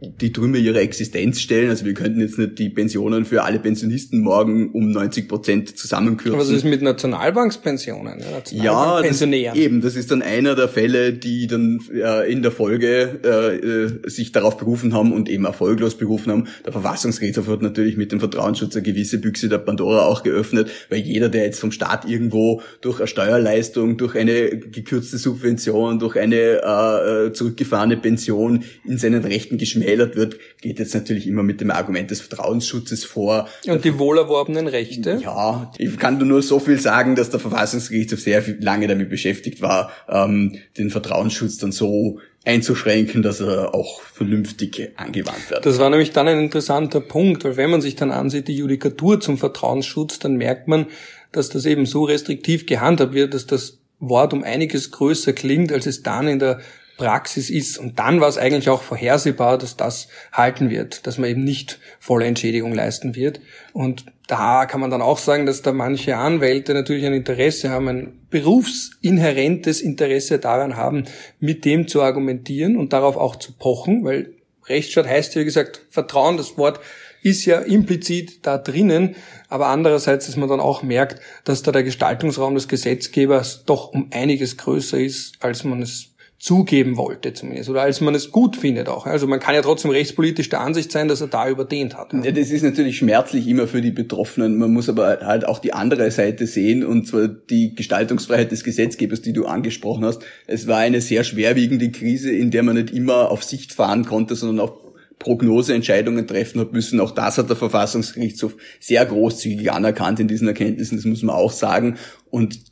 die 0.00 0.32
Trümmer 0.32 0.56
ihrer 0.56 0.80
Existenz 0.80 1.40
stellen. 1.40 1.68
Also 1.68 1.84
wir 1.84 1.92
könnten 1.92 2.20
jetzt 2.20 2.38
nicht 2.38 2.58
die 2.58 2.70
Pensionen 2.70 3.26
für 3.26 3.42
alle 3.42 3.58
Pensionisten 3.58 4.20
morgen 4.20 4.70
um 4.72 4.90
90 4.90 5.28
Prozent 5.28 5.76
zusammenkürzen. 5.76 6.40
Was 6.40 6.48
ist 6.48 6.64
mit 6.64 6.80
Nationalbankspensionen? 6.80 8.20
Ja, 8.50 9.02
das, 9.02 9.20
eben, 9.20 9.82
das 9.82 9.96
ist 9.96 10.10
dann 10.10 10.22
einer 10.22 10.54
der 10.54 10.68
Fälle, 10.68 11.12
die 11.12 11.46
dann 11.46 11.80
äh, 11.92 12.32
in 12.32 12.42
der 12.42 12.50
Folge 12.50 13.20
äh, 13.22 13.56
äh, 13.56 14.08
sich 14.08 14.32
darauf 14.32 14.56
berufen 14.56 14.94
haben 14.94 15.12
und 15.12 15.28
eben 15.28 15.44
erfolglos 15.44 15.96
berufen 15.96 16.32
haben. 16.32 16.48
Der 16.64 16.72
Verfassungsgerichtshof 16.72 17.48
hat 17.48 17.62
natürlich 17.62 17.98
mit 17.98 18.10
dem 18.10 18.20
Vertrauensschutz 18.20 18.74
eine 18.76 18.82
gewisse 18.82 19.18
Büchse 19.18 19.50
der 19.50 19.58
Pandora 19.58 20.06
auch 20.06 20.22
geöffnet, 20.22 20.70
weil 20.88 21.00
jeder, 21.00 21.28
der 21.28 21.44
jetzt 21.44 21.60
vom 21.60 21.72
Staat 21.72 22.08
irgendwo 22.08 22.62
durch 22.80 23.00
eine 23.00 23.06
Steuerleistung, 23.06 23.98
durch 23.98 24.16
eine 24.16 24.48
gekürzte 24.48 25.18
Subvention, 25.18 25.98
durch 25.98 26.16
eine 26.16 26.36
äh, 26.36 27.26
äh 27.26 27.32
zurückgefahrene 27.32 27.98
Pension 27.98 28.64
in 28.86 28.96
seinen 28.96 29.24
Rechten 29.24 29.58
geschmäht 29.58 29.89
geschmälert 29.90 30.16
wird, 30.16 30.36
geht 30.60 30.78
jetzt 30.78 30.94
natürlich 30.94 31.26
immer 31.26 31.42
mit 31.42 31.60
dem 31.60 31.70
Argument 31.70 32.10
des 32.10 32.20
Vertrauensschutzes 32.20 33.04
vor. 33.04 33.48
Und 33.66 33.84
die 33.84 33.98
wohlerworbenen 33.98 34.66
Rechte? 34.66 35.20
Ja, 35.22 35.70
ich 35.78 35.98
kann 35.98 36.18
nur 36.26 36.42
so 36.42 36.58
viel 36.58 36.78
sagen, 36.78 37.16
dass 37.16 37.30
der 37.30 37.40
Verfassungsgerichtshof 37.40 38.20
sehr 38.20 38.42
lange 38.60 38.86
damit 38.86 39.10
beschäftigt 39.10 39.60
war, 39.60 39.90
ähm, 40.08 40.58
den 40.78 40.90
Vertrauensschutz 40.90 41.58
dann 41.58 41.72
so 41.72 42.20
einzuschränken, 42.44 43.22
dass 43.22 43.40
er 43.40 43.74
auch 43.74 44.00
vernünftig 44.00 44.92
angewandt 44.96 45.50
wird. 45.50 45.66
Das 45.66 45.78
war 45.78 45.90
nämlich 45.90 46.12
dann 46.12 46.26
ein 46.26 46.38
interessanter 46.38 47.00
Punkt, 47.00 47.44
weil 47.44 47.56
wenn 47.56 47.70
man 47.70 47.82
sich 47.82 47.96
dann 47.96 48.10
ansieht, 48.10 48.48
die 48.48 48.56
Judikatur 48.56 49.20
zum 49.20 49.36
Vertrauensschutz, 49.36 50.20
dann 50.20 50.36
merkt 50.36 50.66
man, 50.66 50.86
dass 51.32 51.50
das 51.50 51.66
eben 51.66 51.84
so 51.84 52.04
restriktiv 52.04 52.64
gehandhabt 52.66 53.12
wird, 53.12 53.34
dass 53.34 53.46
das 53.46 53.78
Wort 53.98 54.32
um 54.32 54.42
einiges 54.42 54.90
größer 54.90 55.34
klingt, 55.34 55.70
als 55.70 55.84
es 55.86 56.02
dann 56.02 56.26
in 56.26 56.38
der 56.38 56.60
Praxis 57.00 57.48
ist. 57.48 57.78
Und 57.78 57.98
dann 57.98 58.20
war 58.20 58.28
es 58.28 58.36
eigentlich 58.36 58.68
auch 58.68 58.82
vorhersehbar, 58.82 59.56
dass 59.56 59.74
das 59.74 60.08
halten 60.32 60.68
wird, 60.68 61.06
dass 61.06 61.16
man 61.16 61.30
eben 61.30 61.44
nicht 61.44 61.78
volle 61.98 62.26
Entschädigung 62.26 62.74
leisten 62.74 63.16
wird. 63.16 63.40
Und 63.72 64.04
da 64.26 64.66
kann 64.66 64.82
man 64.82 64.90
dann 64.90 65.00
auch 65.00 65.16
sagen, 65.16 65.46
dass 65.46 65.62
da 65.62 65.72
manche 65.72 66.18
Anwälte 66.18 66.74
natürlich 66.74 67.06
ein 67.06 67.14
Interesse 67.14 67.70
haben, 67.70 67.88
ein 67.88 68.20
berufsinhärentes 68.28 69.80
Interesse 69.80 70.38
daran 70.38 70.76
haben, 70.76 71.04
mit 71.38 71.64
dem 71.64 71.88
zu 71.88 72.02
argumentieren 72.02 72.76
und 72.76 72.92
darauf 72.92 73.16
auch 73.16 73.36
zu 73.36 73.52
pochen, 73.52 74.04
weil 74.04 74.34
Rechtsstaat 74.66 75.08
heißt 75.08 75.34
ja, 75.34 75.40
wie 75.40 75.46
gesagt, 75.46 75.80
Vertrauen, 75.88 76.36
das 76.36 76.58
Wort 76.58 76.80
ist 77.22 77.46
ja 77.46 77.60
implizit 77.60 78.46
da 78.46 78.58
drinnen, 78.58 79.16
aber 79.48 79.68
andererseits, 79.68 80.26
dass 80.26 80.36
man 80.36 80.50
dann 80.50 80.60
auch 80.60 80.82
merkt, 80.82 81.20
dass 81.44 81.62
da 81.62 81.72
der 81.72 81.82
Gestaltungsraum 81.82 82.54
des 82.54 82.68
Gesetzgebers 82.68 83.64
doch 83.64 83.92
um 83.92 84.10
einiges 84.12 84.58
größer 84.58 85.00
ist, 85.00 85.34
als 85.40 85.64
man 85.64 85.80
es 85.82 86.09
zugeben 86.40 86.96
wollte 86.96 87.34
zumindest 87.34 87.68
oder 87.68 87.82
als 87.82 88.00
man 88.00 88.14
es 88.14 88.32
gut 88.32 88.56
findet 88.56 88.88
auch. 88.88 89.04
Also 89.04 89.26
man 89.26 89.40
kann 89.40 89.54
ja 89.54 89.60
trotzdem 89.60 89.90
rechtspolitisch 89.90 90.48
der 90.48 90.62
Ansicht 90.62 90.90
sein, 90.90 91.06
dass 91.06 91.20
er 91.20 91.26
da 91.26 91.46
überdehnt 91.50 91.98
hat. 91.98 92.14
Ja, 92.14 92.32
das 92.32 92.50
ist 92.50 92.62
natürlich 92.62 92.96
schmerzlich 92.96 93.46
immer 93.46 93.66
für 93.66 93.82
die 93.82 93.90
Betroffenen. 93.90 94.56
Man 94.56 94.72
muss 94.72 94.88
aber 94.88 95.18
halt 95.20 95.46
auch 95.46 95.58
die 95.58 95.74
andere 95.74 96.10
Seite 96.10 96.46
sehen 96.46 96.82
und 96.82 97.06
zwar 97.06 97.28
die 97.28 97.74
Gestaltungsfreiheit 97.74 98.50
des 98.50 98.64
Gesetzgebers, 98.64 99.20
die 99.20 99.34
du 99.34 99.44
angesprochen 99.44 100.06
hast. 100.06 100.22
Es 100.46 100.66
war 100.66 100.78
eine 100.78 101.02
sehr 101.02 101.24
schwerwiegende 101.24 101.90
Krise, 101.90 102.32
in 102.32 102.50
der 102.50 102.62
man 102.62 102.76
nicht 102.76 102.90
immer 102.90 103.30
auf 103.30 103.44
Sicht 103.44 103.74
fahren 103.74 104.06
konnte, 104.06 104.34
sondern 104.34 104.66
auch 104.66 104.78
Prognoseentscheidungen 105.18 106.26
treffen 106.26 106.58
hat 106.58 106.72
müssen. 106.72 107.00
Auch 107.00 107.10
das 107.10 107.36
hat 107.36 107.50
der 107.50 107.56
Verfassungsgerichtshof 107.56 108.56
sehr 108.80 109.04
großzügig 109.04 109.70
anerkannt 109.70 110.18
in 110.20 110.28
diesen 110.28 110.48
Erkenntnissen, 110.48 110.96
das 110.96 111.04
muss 111.04 111.22
man 111.22 111.36
auch 111.36 111.52
sagen. 111.52 111.98
Und 112.30 112.69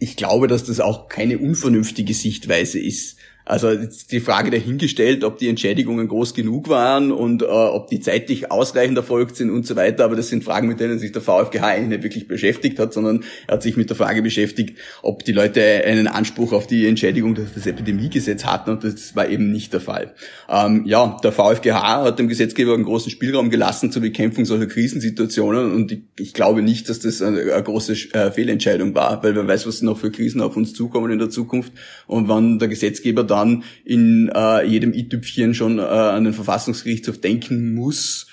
ich 0.00 0.16
glaube, 0.16 0.48
dass 0.48 0.64
das 0.64 0.80
auch 0.80 1.08
keine 1.08 1.38
unvernünftige 1.38 2.14
Sichtweise 2.14 2.80
ist. 2.80 3.18
Also 3.50 3.74
die 4.12 4.20
Frage 4.20 4.52
dahingestellt, 4.52 5.24
ob 5.24 5.38
die 5.38 5.48
Entschädigungen 5.48 6.06
groß 6.06 6.34
genug 6.34 6.68
waren 6.68 7.10
und 7.10 7.42
äh, 7.42 7.46
ob 7.46 7.88
die 7.88 7.98
zeitlich 7.98 8.52
ausreichend 8.52 8.96
erfolgt 8.96 9.34
sind 9.34 9.50
und 9.50 9.66
so 9.66 9.74
weiter. 9.74 10.04
Aber 10.04 10.14
das 10.14 10.28
sind 10.28 10.44
Fragen, 10.44 10.68
mit 10.68 10.78
denen 10.78 11.00
sich 11.00 11.10
der 11.10 11.20
VfGH 11.20 11.66
eigentlich 11.66 11.88
nicht 11.88 12.02
wirklich 12.04 12.28
beschäftigt 12.28 12.78
hat, 12.78 12.92
sondern 12.92 13.24
er 13.48 13.54
hat 13.54 13.64
sich 13.64 13.76
mit 13.76 13.90
der 13.90 13.96
Frage 13.96 14.22
beschäftigt, 14.22 14.78
ob 15.02 15.24
die 15.24 15.32
Leute 15.32 15.62
einen 15.64 16.06
Anspruch 16.06 16.52
auf 16.52 16.68
die 16.68 16.86
Entschädigung 16.86 17.34
durch 17.34 17.48
das 17.52 17.66
Epidemiegesetz 17.66 18.44
hatten 18.44 18.70
und 18.70 18.84
das 18.84 19.16
war 19.16 19.28
eben 19.28 19.50
nicht 19.50 19.72
der 19.72 19.80
Fall. 19.80 20.14
Ähm, 20.48 20.84
ja, 20.86 21.16
der 21.20 21.32
VfGH 21.32 22.04
hat 22.04 22.20
dem 22.20 22.28
Gesetzgeber 22.28 22.74
einen 22.74 22.84
großen 22.84 23.10
Spielraum 23.10 23.50
gelassen 23.50 23.90
zur 23.90 24.02
Bekämpfung 24.02 24.44
solcher 24.44 24.66
Krisensituationen 24.66 25.72
und 25.72 25.90
ich, 25.90 26.02
ich 26.20 26.34
glaube 26.34 26.62
nicht, 26.62 26.88
dass 26.88 27.00
das 27.00 27.20
eine, 27.20 27.52
eine 27.52 27.62
große 27.64 27.94
äh, 28.12 28.30
Fehlentscheidung 28.30 28.94
war, 28.94 29.24
weil 29.24 29.34
wer 29.34 29.48
weiß, 29.48 29.66
was 29.66 29.82
noch 29.82 29.98
für 29.98 30.12
Krisen 30.12 30.40
auf 30.40 30.56
uns 30.56 30.72
zukommen 30.72 31.10
in 31.10 31.18
der 31.18 31.30
Zukunft 31.30 31.72
und 32.06 32.28
wann 32.28 32.60
der 32.60 32.68
Gesetzgeber 32.68 33.24
da 33.24 33.39
dann 33.40 33.64
in 33.84 34.30
äh, 34.34 34.64
jedem 34.64 34.92
i-Tüpfchen 34.92 35.54
schon 35.54 35.78
äh, 35.78 35.82
an 35.82 36.24
den 36.24 36.32
Verfassungsgerichtshof 36.32 37.20
denken 37.20 37.74
muss, 37.74 38.26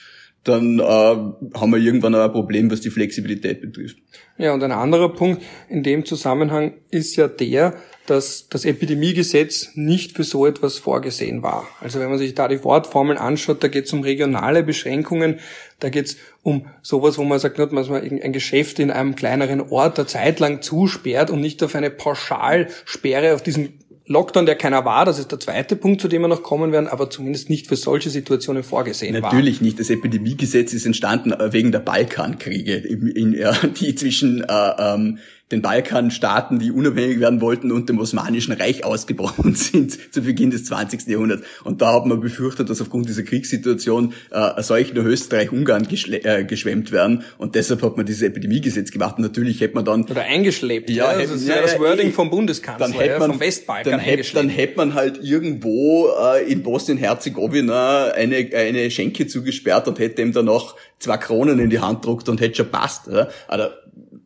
dann 0.43 0.79
äh, 0.79 0.83
haben 0.83 1.71
wir 1.71 1.77
irgendwann 1.77 2.15
ein 2.15 2.31
Problem, 2.31 2.71
was 2.71 2.81
die 2.81 2.89
Flexibilität 2.89 3.61
betrifft. 3.61 3.97
Ja, 4.37 4.53
und 4.53 4.63
ein 4.63 4.71
anderer 4.71 5.09
Punkt 5.09 5.43
in 5.69 5.83
dem 5.83 6.05
Zusammenhang 6.05 6.73
ist 6.89 7.15
ja 7.15 7.27
der, 7.27 7.73
dass 8.05 8.47
das 8.47 8.63
Epidemiegesetz 8.63 9.71
nicht 9.75 10.15
für 10.15 10.23
so 10.23 10.45
etwas 10.45 10.77
vorgesehen 10.77 11.43
war. 11.43 11.67
Also 11.81 11.99
wenn 11.99 12.09
man 12.09 12.17
sich 12.17 12.33
da 12.33 12.47
die 12.47 12.63
Wortformeln 12.63 13.17
anschaut, 13.17 13.61
da 13.61 13.67
geht 13.67 13.85
es 13.85 13.93
um 13.93 14.01
regionale 14.01 14.63
Beschränkungen, 14.63 15.39
da 15.79 15.89
geht 15.89 16.05
es 16.05 16.17
um 16.43 16.67
sowas, 16.81 17.17
wo 17.17 17.25
man 17.25 17.39
sagt, 17.39 17.59
dass 17.59 17.89
man 17.89 18.01
ein 18.01 18.33
Geschäft 18.33 18.79
in 18.79 18.91
einem 18.91 19.15
kleineren 19.15 19.59
Ort 19.59 19.99
eine 19.99 20.07
Zeit 20.07 20.39
lang 20.39 20.61
zusperrt 20.61 21.29
und 21.29 21.41
nicht 21.41 21.61
auf 21.63 21.75
eine 21.75 21.89
Pauschalsperre 21.89 23.33
auf 23.33 23.43
diesen 23.43 23.76
Lockdown, 24.07 24.45
der 24.45 24.55
keiner 24.55 24.85
war, 24.85 25.03
das 25.03 25.19
ist 25.19 25.31
der 25.31 25.39
zweite 25.39 25.75
Punkt, 25.75 25.99
zu 26.01 26.07
dem 26.07 26.21
wir 26.21 26.29
noch 26.29 26.41
kommen 26.41 26.71
werden, 26.71 26.87
aber 26.87 27.09
zumindest 27.09 27.49
nicht 27.49 27.67
für 27.67 27.75
solche 27.75 28.09
Situationen 28.09 28.63
vorgesehen 28.63 29.13
Natürlich 29.13 29.23
war. 29.23 29.33
Natürlich 29.33 29.61
nicht. 29.61 29.79
Das 29.79 29.89
Epidemiegesetz 29.89 30.73
ist 30.73 30.85
entstanden 30.85 31.33
wegen 31.51 31.71
der 31.73 31.79
Balkankriege, 31.79 32.81
die 32.81 33.95
zwischen 33.95 34.43
äh, 34.43 34.71
ähm, 34.79 35.19
den 35.51 35.61
Balkanstaaten, 35.61 36.59
die 36.59 36.71
unabhängig 36.71 37.19
werden 37.19 37.39
wollten 37.39 37.71
und 37.71 37.87
dem 37.87 37.99
Osmanischen 37.99 38.51
Reich 38.53 38.83
ausgebrochen 38.83 39.55
sind 39.55 40.13
zu 40.13 40.21
Beginn 40.21 40.51
des 40.51 40.65
20. 40.65 41.07
Jahrhunderts. 41.07 41.43
Und 41.63 41.81
da 41.81 41.93
hat 41.93 42.05
man 42.05 42.19
befürchtet, 42.19 42.69
dass 42.69 42.81
aufgrund 42.81 43.07
dieser 43.07 43.23
Kriegssituation 43.23 44.13
äh, 44.31 44.61
solch 44.61 44.93
nur 44.93 45.05
Österreich, 45.05 45.51
Ungarn 45.51 45.87
äh, 45.89 46.43
geschwemmt 46.43 46.91
werden. 46.91 47.23
Und 47.37 47.55
deshalb 47.55 47.81
hat 47.81 47.95
man 47.95 48.05
dieses 48.05 48.23
Epidemiegesetz 48.23 48.91
gemacht. 48.91 49.17
Und 49.17 49.23
natürlich 49.23 49.61
hätte 49.61 49.75
man 49.75 49.85
dann... 49.85 50.03
Oder 50.03 50.23
eingeschleppt. 50.23 50.89
Ja, 50.89 51.13
ja, 51.13 51.21
das 51.21 51.31
ist 51.31 51.47
ja, 51.47 51.61
das 51.61 51.79
Wording 51.79 52.11
vom 52.11 52.29
Bundeskanzler, 52.29 52.87
dann 52.87 52.95
hätte 52.95 53.19
man, 53.19 53.31
vom 53.31 53.39
Westbalkan 53.39 53.91
dann 53.91 53.99
hätte, 54.01 54.33
dann 54.33 54.49
hätte 54.49 54.77
man 54.77 54.93
halt 54.95 55.23
irgendwo 55.23 56.09
äh, 56.09 56.51
in 56.51 56.61
Bosnien-Herzegowina 56.61 58.11
eine, 58.11 58.49
eine 58.53 58.91
Schenke 58.91 59.27
zugesperrt 59.27 59.87
und 59.87 59.99
hätte 59.99 60.21
ihm 60.21 60.33
dann 60.33 60.45
noch 60.45 60.75
zwei 60.99 61.17
Kronen 61.17 61.59
in 61.59 61.69
die 61.69 61.79
Hand 61.79 62.05
druckt 62.05 62.27
und 62.27 62.41
hätte 62.41 62.57
schon 62.57 62.69
passt. 62.69 63.07
Oder? 63.07 63.29
Also, 63.47 63.67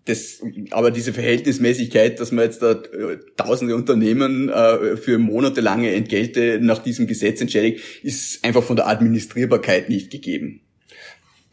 das, 0.05 0.41
aber 0.71 0.89
diese 0.89 1.13
Verhältnismäßigkeit, 1.13 2.19
dass 2.19 2.31
man 2.31 2.45
jetzt 2.45 2.61
da 2.61 2.71
äh, 2.71 3.19
tausende 3.37 3.75
Unternehmen 3.75 4.49
äh, 4.49 4.97
für 4.97 5.19
monatelange 5.19 5.93
Entgelte 5.93 6.59
nach 6.59 6.79
diesem 6.79 7.05
Gesetz 7.05 7.39
entschädigt, 7.39 7.83
ist 8.03 8.43
einfach 8.43 8.63
von 8.63 8.75
der 8.75 8.87
Administrierbarkeit 8.87 9.89
nicht 9.89 10.09
gegeben. 10.11 10.61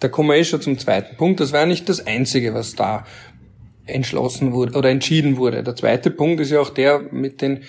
Da 0.00 0.08
kommen 0.08 0.30
wir 0.30 0.36
eh 0.36 0.44
schon 0.44 0.62
zum 0.62 0.78
zweiten 0.78 1.16
Punkt. 1.16 1.40
Das 1.40 1.52
war 1.52 1.66
nicht 1.66 1.88
das 1.88 2.06
Einzige, 2.06 2.54
was 2.54 2.74
da 2.74 3.04
entschlossen 3.84 4.52
wurde 4.52 4.78
oder 4.78 4.90
entschieden 4.90 5.36
wurde. 5.36 5.62
Der 5.62 5.76
zweite 5.76 6.10
Punkt 6.10 6.40
ist 6.40 6.50
ja 6.50 6.60
auch 6.60 6.70
der 6.70 7.00
mit 7.10 7.42
den 7.42 7.64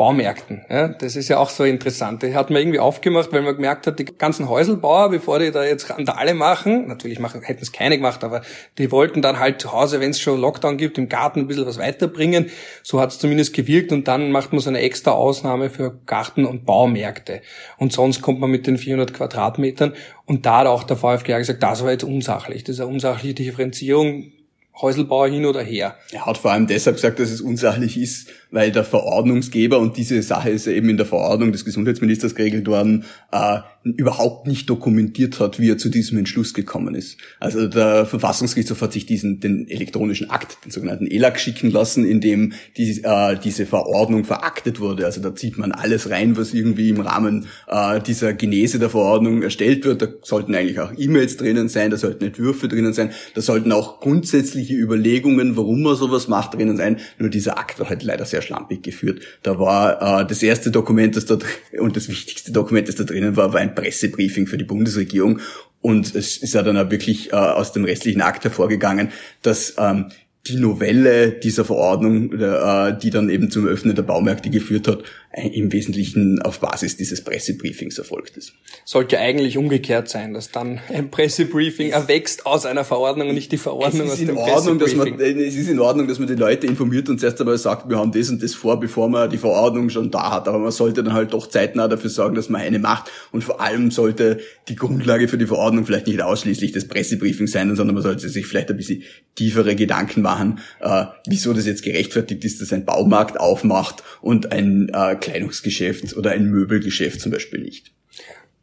Baumärkten. 0.00 0.64
Ja, 0.70 0.88
das 0.88 1.14
ist 1.14 1.28
ja 1.28 1.36
auch 1.36 1.50
so 1.50 1.62
interessant. 1.62 2.22
Die 2.22 2.34
hat 2.34 2.48
man 2.48 2.62
irgendwie 2.62 2.78
aufgemacht, 2.78 3.34
weil 3.34 3.42
man 3.42 3.54
gemerkt 3.54 3.86
hat, 3.86 3.98
die 3.98 4.06
ganzen 4.06 4.48
Häuselbauer, 4.48 5.10
bevor 5.10 5.38
die 5.40 5.50
da 5.50 5.62
jetzt 5.62 5.90
Randale 5.90 6.32
machen, 6.32 6.88
natürlich 6.88 7.18
machen, 7.18 7.42
hätten 7.42 7.60
es 7.60 7.70
keine 7.70 7.98
gemacht, 7.98 8.24
aber 8.24 8.40
die 8.78 8.90
wollten 8.92 9.20
dann 9.20 9.38
halt 9.38 9.60
zu 9.60 9.72
Hause, 9.72 10.00
wenn 10.00 10.08
es 10.08 10.18
schon 10.18 10.40
Lockdown 10.40 10.78
gibt, 10.78 10.96
im 10.96 11.10
Garten 11.10 11.40
ein 11.40 11.48
bisschen 11.48 11.66
was 11.66 11.76
weiterbringen. 11.76 12.46
So 12.82 12.98
hat 12.98 13.10
es 13.10 13.18
zumindest 13.18 13.52
gewirkt 13.52 13.92
und 13.92 14.08
dann 14.08 14.32
macht 14.32 14.54
man 14.54 14.62
so 14.62 14.70
eine 14.70 14.80
extra 14.80 15.10
Ausnahme 15.10 15.68
für 15.68 16.00
Garten- 16.06 16.46
und 16.46 16.64
Baumärkte. 16.64 17.42
Und 17.76 17.92
sonst 17.92 18.22
kommt 18.22 18.40
man 18.40 18.50
mit 18.50 18.66
den 18.66 18.78
400 18.78 19.12
Quadratmetern 19.12 19.92
und 20.24 20.46
da 20.46 20.60
hat 20.60 20.66
auch 20.66 20.84
der 20.84 20.96
VfG 20.96 21.36
gesagt, 21.36 21.62
das 21.62 21.84
war 21.84 21.90
jetzt 21.90 22.04
unsachlich. 22.04 22.64
Das 22.64 22.76
ist 22.76 22.80
eine 22.80 22.90
unsachliche 22.90 23.34
Differenzierung. 23.34 24.32
Häuselbauer 24.80 25.28
hin 25.28 25.44
oder 25.44 25.62
her. 25.62 25.96
Er 26.12 26.26
hat 26.26 26.38
vor 26.38 26.52
allem 26.52 26.66
deshalb 26.66 26.96
gesagt, 26.96 27.18
dass 27.18 27.30
es 27.30 27.40
unsachlich 27.40 27.98
ist, 27.98 28.30
weil 28.50 28.72
der 28.72 28.84
Verordnungsgeber, 28.84 29.78
und 29.78 29.96
diese 29.96 30.20
Sache 30.22 30.50
ist 30.50 30.66
eben 30.66 30.88
in 30.88 30.96
der 30.96 31.06
Verordnung 31.06 31.52
des 31.52 31.64
Gesundheitsministers 31.64 32.34
geregelt 32.34 32.66
worden, 32.66 33.04
äh, 33.32 33.58
überhaupt 33.82 34.46
nicht 34.46 34.68
dokumentiert 34.68 35.40
hat, 35.40 35.58
wie 35.58 35.70
er 35.70 35.78
zu 35.78 35.88
diesem 35.88 36.18
Entschluss 36.18 36.52
gekommen 36.52 36.94
ist. 36.94 37.16
Also 37.38 37.66
der 37.66 38.04
Verfassungsgerichtshof 38.04 38.82
hat 38.82 38.92
sich 38.92 39.06
diesen, 39.06 39.40
den 39.40 39.68
elektronischen 39.68 40.28
Akt, 40.28 40.58
den 40.64 40.70
sogenannten 40.70 41.06
ELAC 41.06 41.40
schicken 41.40 41.70
lassen, 41.70 42.04
in 42.04 42.20
dem 42.20 42.52
die, 42.76 43.02
äh, 43.02 43.38
diese 43.42 43.64
Verordnung 43.64 44.24
veraktet 44.24 44.80
wurde. 44.80 45.06
Also 45.06 45.22
da 45.22 45.34
zieht 45.34 45.56
man 45.56 45.72
alles 45.72 46.10
rein, 46.10 46.36
was 46.36 46.52
irgendwie 46.52 46.90
im 46.90 47.00
Rahmen 47.00 47.46
äh, 47.68 48.00
dieser 48.00 48.34
Genese 48.34 48.78
der 48.78 48.90
Verordnung 48.90 49.42
erstellt 49.42 49.86
wird. 49.86 50.02
Da 50.02 50.08
sollten 50.22 50.54
eigentlich 50.54 50.78
auch 50.78 50.92
E-Mails 50.96 51.38
drinnen 51.38 51.70
sein, 51.70 51.90
da 51.90 51.96
sollten 51.96 52.24
Entwürfe 52.24 52.68
drinnen 52.68 52.92
sein, 52.92 53.12
da 53.34 53.40
sollten 53.40 53.72
auch 53.72 54.00
grundsätzliche 54.00 54.74
Überlegungen, 54.74 55.56
warum 55.56 55.82
man 55.82 55.96
sowas 55.96 56.28
macht, 56.28 56.54
drinnen 56.54 56.76
sein. 56.76 56.98
Nur 57.18 57.30
dieser 57.30 57.58
Akt 57.58 57.78
war 57.80 57.88
halt 57.88 58.02
leider 58.02 58.26
sehr 58.26 58.39
schlampig 58.40 58.82
geführt. 58.82 59.22
Da 59.42 59.58
war 59.58 60.22
äh, 60.22 60.26
das 60.26 60.42
erste 60.42 60.70
Dokument, 60.70 61.16
das 61.16 61.26
da 61.26 61.38
und 61.78 61.96
das 61.96 62.08
wichtigste 62.08 62.52
Dokument, 62.52 62.88
das 62.88 62.96
da 62.96 63.04
drinnen 63.04 63.36
war, 63.36 63.52
war 63.52 63.60
ein 63.60 63.74
Pressebriefing 63.74 64.46
für 64.46 64.58
die 64.58 64.64
Bundesregierung. 64.64 65.40
Und 65.80 66.14
es 66.14 66.36
ist 66.36 66.54
ja 66.54 66.62
dann 66.62 66.76
auch 66.76 66.90
wirklich 66.90 67.32
äh, 67.32 67.36
aus 67.36 67.72
dem 67.72 67.84
restlichen 67.84 68.20
Akt 68.20 68.44
hervorgegangen, 68.44 69.08
dass 69.42 69.74
ähm, 69.78 70.10
die 70.46 70.56
Novelle 70.56 71.32
dieser 71.32 71.64
Verordnung, 71.64 72.32
äh, 72.32 72.96
die 72.98 73.10
dann 73.10 73.28
eben 73.28 73.50
zum 73.50 73.66
Öffnen 73.66 73.94
der 73.94 74.02
Baumärkte 74.02 74.50
geführt 74.50 74.88
hat, 74.88 75.02
im 75.32 75.72
Wesentlichen 75.72 76.42
auf 76.42 76.58
Basis 76.58 76.96
dieses 76.96 77.22
Pressebriefings 77.22 77.98
erfolgt 77.98 78.36
ist. 78.36 78.52
Sollte 78.84 79.18
eigentlich 79.20 79.56
umgekehrt 79.56 80.08
sein, 80.08 80.34
dass 80.34 80.50
dann 80.50 80.80
ein 80.92 81.12
Pressebriefing 81.12 81.90
erwächst 81.90 82.46
aus 82.46 82.66
einer 82.66 82.82
Verordnung 82.84 83.28
und 83.28 83.36
nicht 83.36 83.52
die 83.52 83.56
Verordnung 83.56 84.10
aus 84.10 84.18
dem 84.18 84.36
Ordnung, 84.36 84.80
dass 84.80 84.92
man, 84.96 85.20
Es 85.20 85.54
ist 85.54 85.68
in 85.68 85.78
Ordnung, 85.78 86.08
dass 86.08 86.18
man 86.18 86.26
die 86.26 86.34
Leute 86.34 86.66
informiert 86.66 87.08
und 87.08 87.20
zuerst 87.20 87.40
einmal 87.40 87.58
sagt, 87.58 87.88
wir 87.88 87.96
haben 87.96 88.10
das 88.10 88.28
und 88.28 88.42
das 88.42 88.54
vor, 88.54 88.80
bevor 88.80 89.08
man 89.08 89.30
die 89.30 89.38
Verordnung 89.38 89.88
schon 89.90 90.10
da 90.10 90.32
hat. 90.32 90.48
Aber 90.48 90.58
man 90.58 90.72
sollte 90.72 91.04
dann 91.04 91.12
halt 91.12 91.32
doch 91.32 91.46
zeitnah 91.46 91.86
dafür 91.86 92.10
sorgen, 92.10 92.34
dass 92.34 92.48
man 92.48 92.62
eine 92.62 92.80
macht. 92.80 93.08
Und 93.30 93.44
vor 93.44 93.60
allem 93.60 93.92
sollte 93.92 94.40
die 94.68 94.74
Grundlage 94.74 95.28
für 95.28 95.38
die 95.38 95.46
Verordnung 95.46 95.86
vielleicht 95.86 96.08
nicht 96.08 96.20
ausschließlich 96.20 96.72
das 96.72 96.88
Pressebriefing 96.88 97.46
sein, 97.46 97.76
sondern 97.76 97.94
man 97.94 98.02
sollte 98.02 98.28
sich 98.28 98.46
vielleicht 98.46 98.70
ein 98.70 98.76
bisschen 98.76 99.04
tiefere 99.36 99.76
Gedanken 99.76 100.22
machen, 100.22 100.58
äh, 100.80 101.04
wieso 101.26 101.52
das 101.52 101.66
jetzt 101.66 101.84
gerechtfertigt 101.84 102.44
ist, 102.44 102.60
dass 102.60 102.72
ein 102.72 102.84
Baumarkt 102.84 103.38
aufmacht 103.38 104.02
und 104.20 104.50
ein 104.50 104.90
äh, 104.92 105.19
Kleidungsgeschäft 105.20 106.16
oder 106.16 106.32
ein 106.32 106.46
Möbelgeschäft 106.46 107.20
zum 107.20 107.32
Beispiel 107.32 107.60
nicht. 107.60 107.92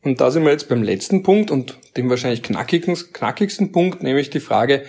Und 0.02 0.22
da 0.22 0.32
sind 0.32 0.44
wir 0.44 0.52
jetzt 0.52 0.70
beim 0.70 0.84
letzten 0.84 1.24
Punkt 1.24 1.52
und 1.52 1.78
dem 1.98 2.10
wahrscheinlich 2.10 2.44
knackigsten, 2.44 3.72
Punkt, 3.72 4.04
nämlich 4.04 4.30
die 4.30 4.40
Frage 4.40 4.84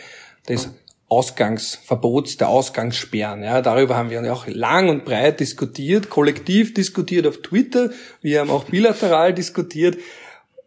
des 0.49 0.71
Ausgangsverbots, 1.09 2.37
der 2.37 2.49
Ausgangssperren. 2.49 3.43
Ja, 3.43 3.63
darüber 3.63 3.97
haben 3.97 4.11
wir 4.11 4.33
auch 4.33 4.47
lang 4.47 4.91
und 4.91 5.05
breit 5.05 5.41
diskutiert, 5.41 6.11
kollektiv 6.11 6.75
diskutiert 6.75 7.27
auf 7.27 7.39
Twitter. 7.39 7.91
Wir 8.21 8.41
haben 8.41 8.51
auch 8.51 8.65
bilateral 8.65 9.33
diskutiert. 9.33 9.97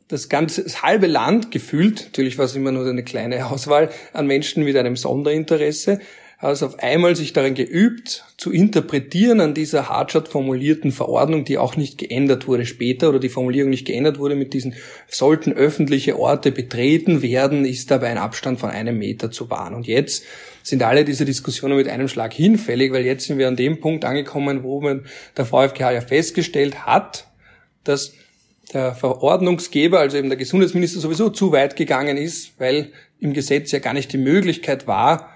Das 0.08 0.28
ganze, 0.28 0.64
das 0.64 0.82
halbe 0.82 1.08
Land 1.08 1.52
gefühlt, 1.52 2.06
natürlich 2.06 2.38
war 2.38 2.46
es 2.46 2.56
immer 2.56 2.72
nur 2.72 2.90
eine 2.90 3.04
kleine 3.04 3.46
Auswahl 3.46 3.92
an 4.14 4.28
Menschen 4.28 4.64
mit 4.64 4.76
einem 4.76 4.96
Sonderinteresse, 4.96 6.02
also 6.42 6.66
auf 6.66 6.80
einmal 6.80 7.16
sich 7.16 7.34
darin 7.34 7.54
geübt, 7.54 8.26
zu 8.36 8.52
interpretieren 8.52 9.42
an 9.42 9.54
dieser 9.54 9.90
Hartschat 9.90 10.28
formulierten 10.28 10.92
Verordnung, 10.92 11.46
die 11.46 11.60
auch 11.60 11.76
nicht 11.76 12.00
geändert 12.00 12.48
wurde 12.48 12.66
später 12.66 13.10
oder 13.10 13.20
die 13.20 13.30
Formulierung 13.30 13.70
nicht 13.70 13.86
geändert 13.86 14.18
wurde 14.18 14.36
mit 14.36 14.54
diesen 14.54 14.74
sollten 15.08 15.54
öffentliche 15.54 16.18
Orte 16.18 16.52
betreten 16.52 17.22
werden, 17.22 17.64
ist 17.64 17.92
dabei 17.92 18.08
ein 18.08 18.18
Abstand 18.18 18.60
von 18.60 18.72
einem 18.72 18.98
Meter 18.98 19.30
zu 19.30 19.52
wahren. 19.52 19.76
Und 19.76 19.86
jetzt 19.86 20.24
sind 20.64 20.82
alle 20.82 21.06
diese 21.06 21.26
Diskussionen 21.26 21.78
mit 21.78 21.88
einem 21.88 22.08
Schlag 22.08 22.34
hinfällig, 22.34 22.92
weil 22.92 23.06
jetzt 23.06 23.28
sind 23.28 23.38
wir 23.38 23.48
an 23.48 23.56
dem 23.56 23.80
Punkt 23.80 24.04
angekommen, 24.04 24.64
wo 24.64 24.82
man 24.82 25.06
der 25.38 25.46
VfGH 25.46 25.92
ja 25.92 26.02
festgestellt 26.02 26.88
hat, 26.88 27.28
dass 27.84 28.14
der 28.74 28.96
Verordnungsgeber, 28.96 30.00
also 30.00 30.18
eben 30.18 30.30
der 30.30 30.38
Gesundheitsminister 30.38 31.00
sowieso 31.00 31.30
zu 31.30 31.52
weit 31.52 31.76
gegangen 31.76 32.18
ist, 32.18 32.60
weil 32.60 32.92
im 33.20 33.34
Gesetz 33.34 33.72
ja 33.72 33.80
gar 33.80 33.94
nicht 33.94 34.12
die 34.12 34.18
Möglichkeit 34.18 34.88
war, 34.88 35.30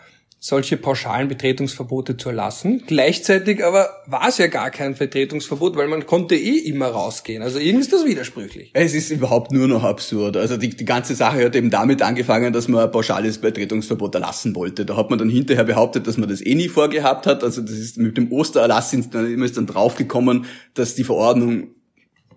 solche 0.47 0.77
pauschalen 0.77 1.27
Betretungsverbote 1.27 2.17
zu 2.17 2.29
erlassen. 2.29 2.83
Gleichzeitig 2.85 3.65
aber 3.65 3.89
war 4.05 4.27
es 4.27 4.37
ja 4.37 4.45
gar 4.45 4.69
kein 4.69 4.95
Vertretungsverbot, 4.95 5.75
weil 5.75 5.87
man 5.87 6.05
konnte 6.05 6.35
eh 6.35 6.59
immer 6.59 6.89
rausgehen. 6.89 7.41
Also 7.41 7.57
irgendwie 7.57 7.81
ist 7.81 7.91
das 7.91 8.05
widersprüchlich. 8.05 8.69
Es 8.73 8.93
ist 8.93 9.09
überhaupt 9.09 9.51
nur 9.51 9.67
noch 9.67 9.83
absurd. 9.83 10.37
Also 10.37 10.57
die, 10.57 10.69
die 10.69 10.85
ganze 10.85 11.15
Sache 11.15 11.43
hat 11.45 11.55
eben 11.55 11.71
damit 11.71 12.03
angefangen, 12.03 12.53
dass 12.53 12.67
man 12.67 12.83
ein 12.83 12.91
pauschales 12.91 13.39
Betretungsverbot 13.39 14.13
erlassen 14.13 14.55
wollte. 14.55 14.85
Da 14.85 14.95
hat 14.95 15.09
man 15.09 15.17
dann 15.17 15.29
hinterher 15.29 15.63
behauptet, 15.63 16.05
dass 16.05 16.17
man 16.17 16.29
das 16.29 16.41
eh 16.41 16.53
nie 16.53 16.69
vorgehabt 16.69 17.25
hat. 17.25 17.43
Also 17.43 17.63
das 17.63 17.71
ist 17.71 17.97
mit 17.97 18.15
dem 18.15 18.31
Ostererlass 18.31 18.91
sind 18.91 19.15
dann 19.15 19.33
immer 19.33 19.45
ist 19.45 19.57
dann 19.57 19.65
draufgekommen, 19.65 20.45
dass 20.75 20.93
die 20.93 21.03
Verordnung 21.03 21.74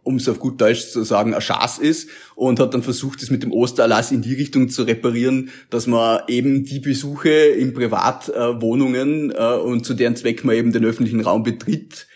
um 0.09 0.17
es 0.17 0.29
auf 0.29 0.38
gut 0.38 0.61
Deutsch 0.61 0.88
zu 0.88 1.05
sagen, 1.05 1.35
ein 1.35 1.41
Schaß 1.41 1.79
ist 1.79 2.09
und 2.35 2.59
hat 2.59 2.73
dann 2.73 2.83
versucht, 2.83 3.23
es 3.23 3.31
mit 3.31 3.43
dem 3.43 3.53
Ostererlass 3.53 4.11
in 4.11 4.23
die 4.23 4.35
Richtung 4.35 4.71
zu 4.71 4.85
reparieren, 4.85 5.50
dass 5.69 5.87
man 5.87 6.23
eben 6.29 6.65
die 6.65 6.81
Besuche 6.81 7.29
in 7.29 7.75
Privatwohnungen 7.75 9.31
äh, 9.31 9.57
und 9.57 9.85
zu 9.85 9.93
deren 9.93 10.17
Zweck 10.17 10.45
man 10.45 10.57
eben 10.57 10.73
den 10.73 10.87
öffentlichen 10.87 11.21
Raum 11.21 11.43
betritt, 11.43 12.08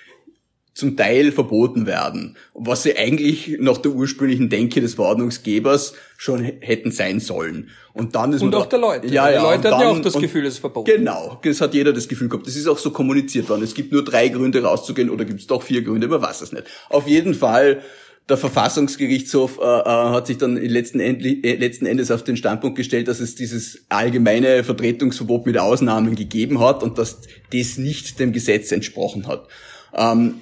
zum 0.74 0.96
Teil 0.96 1.32
verboten 1.32 1.86
werden, 1.86 2.36
was 2.54 2.82
sie 2.84 2.96
eigentlich 2.96 3.58
nach 3.60 3.76
der 3.76 3.92
ursprünglichen 3.92 4.48
Denke 4.48 4.80
des 4.80 4.94
Verordnungsgebers 4.94 5.92
schon 6.16 6.42
hätten 6.42 6.90
sein 6.90 7.20
sollen. 7.20 7.68
Und 7.92 8.14
dann 8.14 8.32
ist 8.32 8.42
und 8.42 8.50
man 8.50 8.60
auch 8.60 8.66
da, 8.66 8.78
der 8.78 8.78
Leute. 8.78 9.06
Ja, 9.08 9.30
ja, 9.30 9.38
die 9.38 9.44
Leute 9.44 9.70
hatten 9.70 9.82
ja 9.82 9.88
auch 9.90 10.00
das 10.00 10.14
Gefühl, 10.14 10.46
es 10.46 10.54
ist 10.54 10.60
verboten. 10.60 10.90
Genau, 10.90 11.38
das 11.44 11.60
hat 11.60 11.74
jeder 11.74 11.92
das 11.92 12.08
Gefühl 12.08 12.28
gehabt. 12.28 12.46
Das 12.46 12.56
ist 12.56 12.66
auch 12.66 12.78
so 12.78 12.90
kommuniziert 12.90 13.50
worden. 13.50 13.62
Es 13.62 13.74
gibt 13.74 13.92
nur 13.92 14.02
drei 14.02 14.28
Gründe 14.28 14.62
rauszugehen 14.62 15.10
oder 15.10 15.26
gibt 15.26 15.40
es 15.40 15.46
doch 15.46 15.62
vier 15.62 15.82
Gründe, 15.82 16.08
man 16.08 16.22
weiß 16.22 16.40
es 16.40 16.52
nicht. 16.52 16.64
Auf 16.88 17.06
jeden 17.06 17.34
Fall 17.34 17.82
der 18.28 18.36
Verfassungsgerichtshof 18.36 19.58
äh, 19.58 19.62
äh, 19.62 19.84
hat 19.84 20.26
sich 20.26 20.38
dann 20.38 20.56
letzten, 20.56 21.00
Endli 21.00 21.42
äh, 21.42 21.56
letzten 21.56 21.86
Endes 21.86 22.10
auf 22.10 22.22
den 22.22 22.36
Standpunkt 22.36 22.76
gestellt, 22.76 23.08
dass 23.08 23.20
es 23.20 23.34
dieses 23.34 23.84
allgemeine 23.88 24.64
Vertretungsverbot 24.64 25.44
mit 25.44 25.58
Ausnahmen 25.58 26.14
gegeben 26.14 26.60
hat 26.60 26.82
und 26.82 26.98
dass 26.98 27.18
das 27.52 27.78
nicht 27.78 28.20
dem 28.20 28.32
Gesetz 28.32 28.70
entsprochen 28.72 29.26
hat. 29.26 29.48
Ähm, 29.94 30.40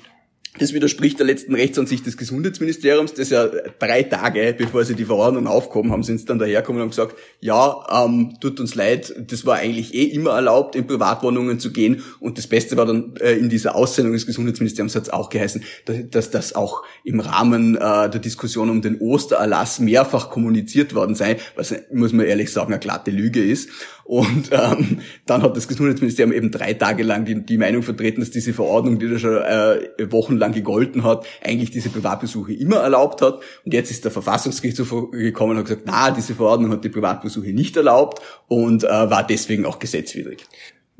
das 0.59 0.73
widerspricht 0.73 1.19
der 1.21 1.27
letzten 1.27 1.55
Rechtsansicht 1.55 2.05
des 2.07 2.17
Gesundheitsministeriums, 2.17 3.15
das 3.15 3.31
ja 3.31 3.47
drei 3.79 4.03
Tage, 4.03 4.53
bevor 4.59 4.85
sie 4.85 4.97
die 4.97 5.05
Verordnung 5.05 5.47
aufgehoben 5.47 5.93
haben, 5.93 6.03
sind 6.03 6.19
sie 6.19 6.27
dann 6.27 6.41
daherkommen 6.41 6.81
und 6.81 6.87
haben 6.87 6.91
gesagt, 6.91 7.17
ja, 7.39 8.05
ähm, 8.05 8.35
tut 8.41 8.59
uns 8.59 8.75
leid, 8.75 9.15
das 9.29 9.47
war 9.47 9.59
eigentlich 9.59 9.95
eh 9.95 10.07
immer 10.07 10.31
erlaubt, 10.31 10.75
in 10.75 10.89
Privatwohnungen 10.89 11.61
zu 11.61 11.73
gehen. 11.73 12.03
Und 12.19 12.37
das 12.37 12.49
Beste 12.49 12.77
war 12.77 12.85
dann 12.85 13.15
äh, 13.21 13.35
in 13.35 13.49
dieser 13.49 13.77
Aussendung 13.77 14.13
des 14.13 14.27
Gesundheitsministeriums 14.27 14.97
hat 14.97 15.05
es 15.05 15.11
auch 15.11 15.31
geheißen, 15.31 15.63
dass, 16.11 16.31
das 16.31 16.57
auch 16.57 16.83
im 17.05 17.21
Rahmen 17.21 17.77
äh, 17.77 18.11
der 18.11 18.19
Diskussion 18.21 18.71
um 18.71 18.83
den 18.83 18.99
Ostererlass 18.99 19.79
mehrfach 19.79 20.31
kommuniziert 20.31 20.95
worden 20.97 21.15
sei, 21.15 21.37
was, 21.55 21.73
muss 21.93 22.13
man 22.13 22.27
ehrlich 22.27 22.53
sagen, 22.53 22.73
eine 22.73 22.81
glatte 22.81 23.13
Lüge 23.13 23.43
ist. 23.43 23.69
Und 24.11 24.51
ähm, 24.51 24.99
dann 25.25 25.43
hat 25.43 25.57
das 25.57 25.69
Gesundheitsministerium 25.69 26.33
eben 26.33 26.51
drei 26.51 26.75
Tage 26.75 27.05
lang 27.05 27.25
die, 27.25 27.47
die 27.47 27.59
Meinung 27.59 27.85
vertreten, 27.85 28.19
dass 28.19 28.33
diese 28.33 28.53
Verordnung, 28.53 28.99
die 28.99 29.09
da 29.09 29.21
schon 29.21 29.37
äh, 29.37 30.11
wochenlang 30.41 30.53
gegolten 30.53 31.05
hat, 31.05 31.27
eigentlich 31.45 31.71
diese 31.71 31.91
Privatbesuche 31.91 32.53
immer 32.55 32.77
erlaubt 32.77 33.23
hat. 33.23 33.41
Und 33.65 33.75
jetzt 33.75 33.91
ist 33.91 34.05
der 34.05 34.11
Verfassungsgerichtshof 34.11 35.11
gekommen 35.11 35.53
und 35.53 35.59
hat 35.59 35.65
gesagt, 35.67 35.83
na, 35.87 36.11
diese 36.11 36.35
Verordnung 36.35 36.73
hat 36.73 36.85
die 36.85 36.89
Privatbesuche 36.89 37.53
nicht 37.53 37.77
erlaubt 37.77 38.21
und 38.49 38.85
äh, 38.85 38.89
war 38.89 39.27
deswegen 39.27 39.67
auch 39.67 39.79
gesetzwidrig 39.79 40.47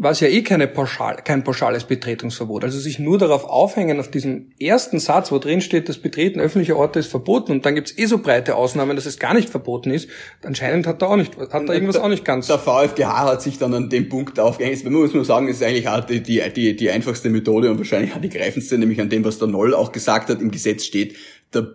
war 0.01 0.13
es 0.13 0.21
ja 0.21 0.29
eh 0.29 0.41
keine 0.41 0.67
pauschal, 0.67 1.19
kein 1.23 1.45
pauschales 1.45 1.85
Betretungsverbot. 1.85 2.65
Also 2.65 2.79
sich 2.79 2.99
nur 2.99 3.19
darauf 3.19 3.45
aufhängen, 3.45 4.01
auf 4.01 4.11
diesen 4.11 4.55
ersten 4.59 4.99
Satz, 4.99 5.31
wo 5.31 5.39
drin 5.39 5.61
steht, 5.61 5.91
das 5.91 5.99
Betreten 5.99 6.41
öffentlicher 6.41 6.77
Orte 6.77 6.99
ist 6.99 7.09
verboten 7.09 7.53
und 7.53 7.67
dann 7.67 7.75
gibt's 7.75 7.93
eh 7.99 8.07
so 8.07 8.17
breite 8.17 8.57
Ausnahmen, 8.57 8.97
dass 8.97 9.05
es 9.05 9.19
gar 9.19 9.35
nicht 9.35 9.51
verboten 9.51 9.91
ist. 9.91 10.09
Anscheinend 10.43 10.87
hat 10.87 11.03
da 11.03 11.07
auch 11.09 11.17
nicht, 11.17 11.37
hat 11.37 11.69
da 11.69 11.75
irgendwas 11.75 11.97
der, 11.97 12.05
auch 12.05 12.09
nicht 12.09 12.25
ganz. 12.25 12.47
Der 12.47 12.59
VfGH 12.59 13.25
hat 13.25 13.43
sich 13.43 13.59
dann 13.59 13.75
an 13.75 13.91
dem 13.91 14.09
Punkt 14.09 14.41
aufgehängt. 14.41 14.83
Man 14.85 14.95
muss 14.95 15.13
nur 15.13 15.27
sagen, 15.27 15.49
es 15.49 15.57
ist 15.57 15.63
eigentlich 15.65 15.87
auch 15.87 16.01
die, 16.01 16.23
die, 16.23 16.43
die, 16.57 16.75
die 16.75 16.91
einfachste 16.91 17.29
Methode 17.29 17.71
und 17.71 17.77
wahrscheinlich 17.77 18.15
auch 18.15 18.23
die 18.23 18.31
greifendste, 18.31 18.79
nämlich 18.79 19.03
an 19.03 19.11
dem, 19.11 19.23
was 19.27 19.39
der 19.39 19.49
Noll 19.49 19.75
auch 19.75 19.93
gesagt 19.93 20.31
hat, 20.31 20.41
im 20.41 20.51
Gesetz 20.51 20.85
steht, 20.85 21.15
der 21.53 21.75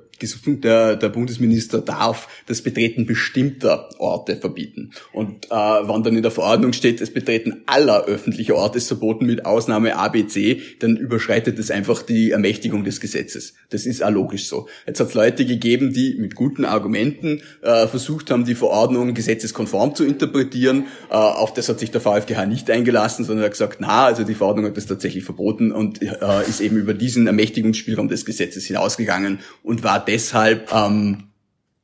der, 0.63 0.95
der 0.95 1.09
Bundesminister 1.09 1.81
darf 1.81 2.27
das 2.47 2.61
Betreten 2.61 3.05
bestimmter 3.05 3.89
Orte 3.99 4.37
verbieten. 4.37 4.91
Und 5.13 5.45
äh, 5.45 5.49
wenn 5.49 6.03
dann 6.03 6.15
in 6.15 6.21
der 6.21 6.31
Verordnung 6.31 6.73
steht, 6.73 7.01
das 7.01 7.11
Betreten 7.11 7.63
aller 7.65 8.05
öffentlicher 8.05 8.55
Orte 8.55 8.77
ist 8.77 8.87
verboten 8.87 9.25
mit 9.25 9.45
Ausnahme 9.45 9.95
ABC, 9.95 10.61
dann 10.79 10.97
überschreitet 10.97 11.59
es 11.59 11.71
einfach 11.71 12.01
die 12.01 12.31
Ermächtigung 12.31 12.83
des 12.83 12.99
Gesetzes. 12.99 13.53
Das 13.69 13.85
ist 13.85 14.03
auch 14.03 14.11
logisch 14.11 14.47
so. 14.47 14.67
Jetzt 14.85 14.99
hat 14.99 15.09
es 15.09 15.13
Leute 15.13 15.45
gegeben, 15.45 15.93
die 15.93 16.15
mit 16.15 16.35
guten 16.35 16.65
Argumenten 16.65 17.41
äh, 17.61 17.87
versucht 17.87 18.31
haben, 18.31 18.45
die 18.45 18.55
Verordnung 18.55 19.13
gesetzeskonform 19.13 19.95
zu 19.95 20.05
interpretieren. 20.05 20.85
Äh, 21.09 21.15
auf 21.15 21.53
das 21.53 21.69
hat 21.69 21.79
sich 21.79 21.91
der 21.91 22.01
VfGH 22.01 22.45
nicht 22.45 22.69
eingelassen, 22.69 23.25
sondern 23.25 23.45
hat 23.45 23.51
gesagt, 23.51 23.77
na, 23.79 24.05
also 24.05 24.23
die 24.23 24.35
Verordnung 24.35 24.65
hat 24.65 24.77
das 24.77 24.85
tatsächlich 24.85 25.23
verboten 25.23 25.71
und 25.71 26.01
äh, 26.01 26.09
ist 26.47 26.61
eben 26.61 26.77
über 26.77 26.93
diesen 26.93 27.27
Ermächtigungsspielraum 27.27 28.07
des 28.07 28.25
Gesetzes 28.25 28.65
hinausgegangen 28.65 29.39
und 29.63 29.83
war 29.83 30.04
deshalb 30.07 30.71
ähm, 30.73 31.29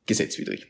gesetzwidrig. 0.06 0.66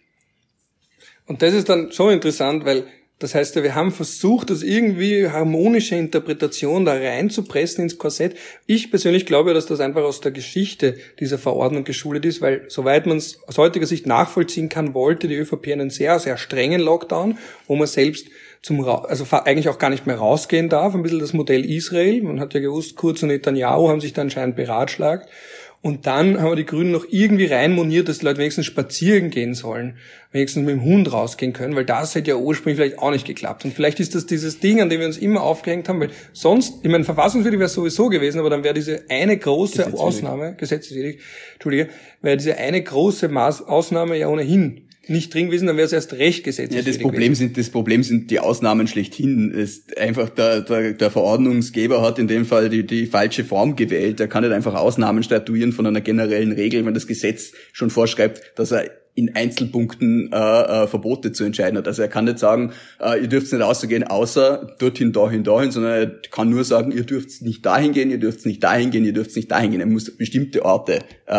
Und 1.27 1.43
das 1.43 1.55
ist 1.55 1.69
dann 1.69 1.93
schon 1.93 2.13
interessant, 2.13 2.65
weil 2.65 2.87
das 3.23 3.37
heißt 3.37 3.55
ja, 3.55 3.63
wir 3.63 3.77
haben 3.77 3.93
versucht, 3.93 4.51
das 4.51 4.65
irgendwie 4.65 5.29
harmonische 5.29 5.95
Interpretation 5.95 6.85
da 6.85 6.95
reinzupressen 6.95 7.85
ins 7.85 7.97
Korsett. 7.97 8.37
Ich 8.67 8.91
persönlich 8.91 9.27
glaube, 9.27 9.55
dass 9.55 9.67
das 9.67 9.79
einfach 9.79 10.03
aus 10.03 10.21
der 10.21 10.33
Geschichte 10.33 10.97
dieser 11.21 11.39
Verordnung 11.39 11.85
geschuldet 11.85 12.25
ist, 12.25 12.41
weil 12.41 12.65
soweit 12.67 13.07
man 13.07 13.19
es 13.19 13.41
aus 13.47 13.59
heutiger 13.59 13.87
Sicht 13.87 14.09
nachvollziehen 14.09 14.69
kann, 14.69 14.93
wollte 14.93 15.29
die 15.29 15.37
ÖVP 15.37 15.69
einen 15.69 15.91
sehr, 15.91 16.19
sehr 16.19 16.37
strengen 16.37 16.81
Lockdown, 16.81 17.39
wo 17.69 17.77
man 17.77 17.87
selbst 17.87 18.27
zum, 18.61 18.85
also 18.85 19.25
eigentlich 19.31 19.69
auch 19.69 19.79
gar 19.79 19.91
nicht 19.91 20.07
mehr 20.07 20.17
rausgehen 20.17 20.69
darf. 20.69 20.93
Ein 20.93 21.05
bisschen 21.05 21.21
das 21.21 21.33
Modell 21.33 21.65
Israel. 21.65 22.23
Man 22.23 22.41
hat 22.41 22.55
ja 22.55 22.61
gewusst, 22.61 22.97
Kurz 22.97 23.23
und 23.23 23.29
Netanyahu 23.29 23.89
haben 23.89 24.01
sich 24.01 24.15
da 24.15 24.23
anscheinend 24.23 24.57
beratschlagt. 24.57 25.29
Und 25.83 26.07
dann 26.07 26.41
haben 26.41 26.49
wir 26.49 26.57
die 26.57 26.65
Grünen 26.65 26.93
noch 26.93 27.07
irgendwie 27.11 27.47
reinmoniert, 27.47 28.09
dass 28.09 28.21
die 28.21 28.25
Leute 28.25 28.39
wenigstens 28.39 28.67
spazieren 28.67 29.31
gehen 29.31 29.53
sollen, 29.53 29.97
wenigstens 30.31 30.65
mit 30.65 30.77
dem 30.77 30.85
Hund 30.85 31.13
rausgehen 31.13 31.53
können, 31.53 31.75
weil 31.75 31.85
das 31.85 32.15
hätte 32.15 32.31
ja 32.31 32.37
ursprünglich 32.37 32.77
vielleicht 32.77 33.01
auch 33.01 33.11
nicht 33.11 33.27
geklappt. 33.27 33.65
Und 33.65 33.75
vielleicht 33.75 33.99
ist 33.99 34.15
das 34.15 34.25
dieses 34.25 34.61
Ding, 34.61 34.81
an 34.81 34.91
dem 34.91 35.01
wir 35.01 35.09
uns 35.09 35.19
immer 35.19 35.43
aufgehängt 35.43 35.89
haben, 35.89 35.99
weil 35.99 36.11
sonst, 36.33 36.85
ich 36.85 36.91
meine, 36.91 37.03
verfassungswidrig 37.03 37.59
wäre 37.59 37.67
es 37.67 37.75
sowieso 37.75 38.09
gewesen, 38.11 38.39
aber 38.39 38.49
dann 38.49 38.63
wäre 38.63 38.75
diese 38.75 39.07
eine 39.09 39.37
große 39.37 39.93
Ausnahme, 39.95 40.55
gesetzeswidrig, 40.55 41.19
Entschuldige, 41.55 41.89
wäre 42.21 42.37
diese 42.37 42.57
eine 42.57 42.81
große 42.81 43.29
Maß, 43.29 43.67
Ausnahme 43.67 44.17
ja 44.17 44.29
ohnehin 44.29 44.89
nicht 45.09 45.35
drin 45.35 45.47
gewesen, 45.47 45.67
dann 45.67 45.77
wäre 45.77 45.87
es 45.87 45.93
erst 45.93 46.13
recht 46.15 46.45
gesetzt. 46.45 46.75
Ja, 46.75 46.83
das 46.83 46.99
Problem 46.99 47.35
sind, 47.35 47.59
das 47.59 47.71
Problem 47.71 48.03
sind 48.03 48.31
die 48.31 48.39
Ausnahmen 48.39 48.87
schlechthin. 48.87 49.51
Ist 49.51 49.99
einfach 49.99 50.29
der, 50.29 50.61
der, 50.61 50.93
der 50.93 51.11
Verordnungsgeber 51.11 52.03
hat 52.03 52.19
in 52.19 52.29
dem 52.29 52.45
Fall 52.45 52.69
die, 52.69 52.87
die 52.87 53.07
falsche 53.07 53.45
Form 53.45 53.75
gewählt. 53.77 54.21
Er 54.21 54.29
kann 54.29 54.45
nicht 54.45 54.53
einfach 54.53 54.75
Ausnahmen 54.75 55.23
statuieren 55.23 55.73
von 55.73 55.87
einer 55.87 56.01
generellen 56.01 56.53
Regel, 56.53 56.85
wenn 56.87 56.95
das 56.95 57.07
Gesetz 57.07 57.53
schon 57.73 57.91
vorschreibt, 57.91 58.53
dass 58.57 58.71
er 58.71 58.91
in 59.15 59.35
Einzelpunkten 59.35 60.33
äh, 60.33 60.37
äh, 60.37 60.87
Verbote 60.87 61.33
zu 61.33 61.45
entscheiden 61.45 61.77
hat. 61.77 61.87
Also 61.87 62.01
er 62.01 62.09
kann 62.09 62.25
nicht 62.25 62.39
sagen, 62.39 62.73
äh, 62.99 63.21
ihr 63.21 63.29
dürft 63.29 63.53
nicht 63.53 63.63
rausgehen, 63.63 64.05
außer 64.05 64.75
dorthin, 64.79 65.13
dahin, 65.13 65.45
dahin, 65.45 65.71
sondern 65.71 65.93
er 65.93 66.07
kann 66.31 66.49
nur 66.49 66.65
sagen, 66.65 66.93
ihr 66.93 67.05
dürft 67.05 67.43
nicht 67.43 67.67
dahin 67.67 67.93
gehen, 67.93 68.11
ihr 68.11 68.19
dürft 68.19 68.47
nicht 68.47 68.65
dahin 68.65 68.91
gehen, 68.91 69.05
ihr 69.05 69.13
dürft 69.13 69.37
nicht 69.37 69.51
dahin 69.51 69.71
gehen. 69.71 69.81
Er 69.81 69.87
muss 69.87 70.17
bestimmte 70.17 70.65
Orte 70.65 71.01
äh, 71.27 71.35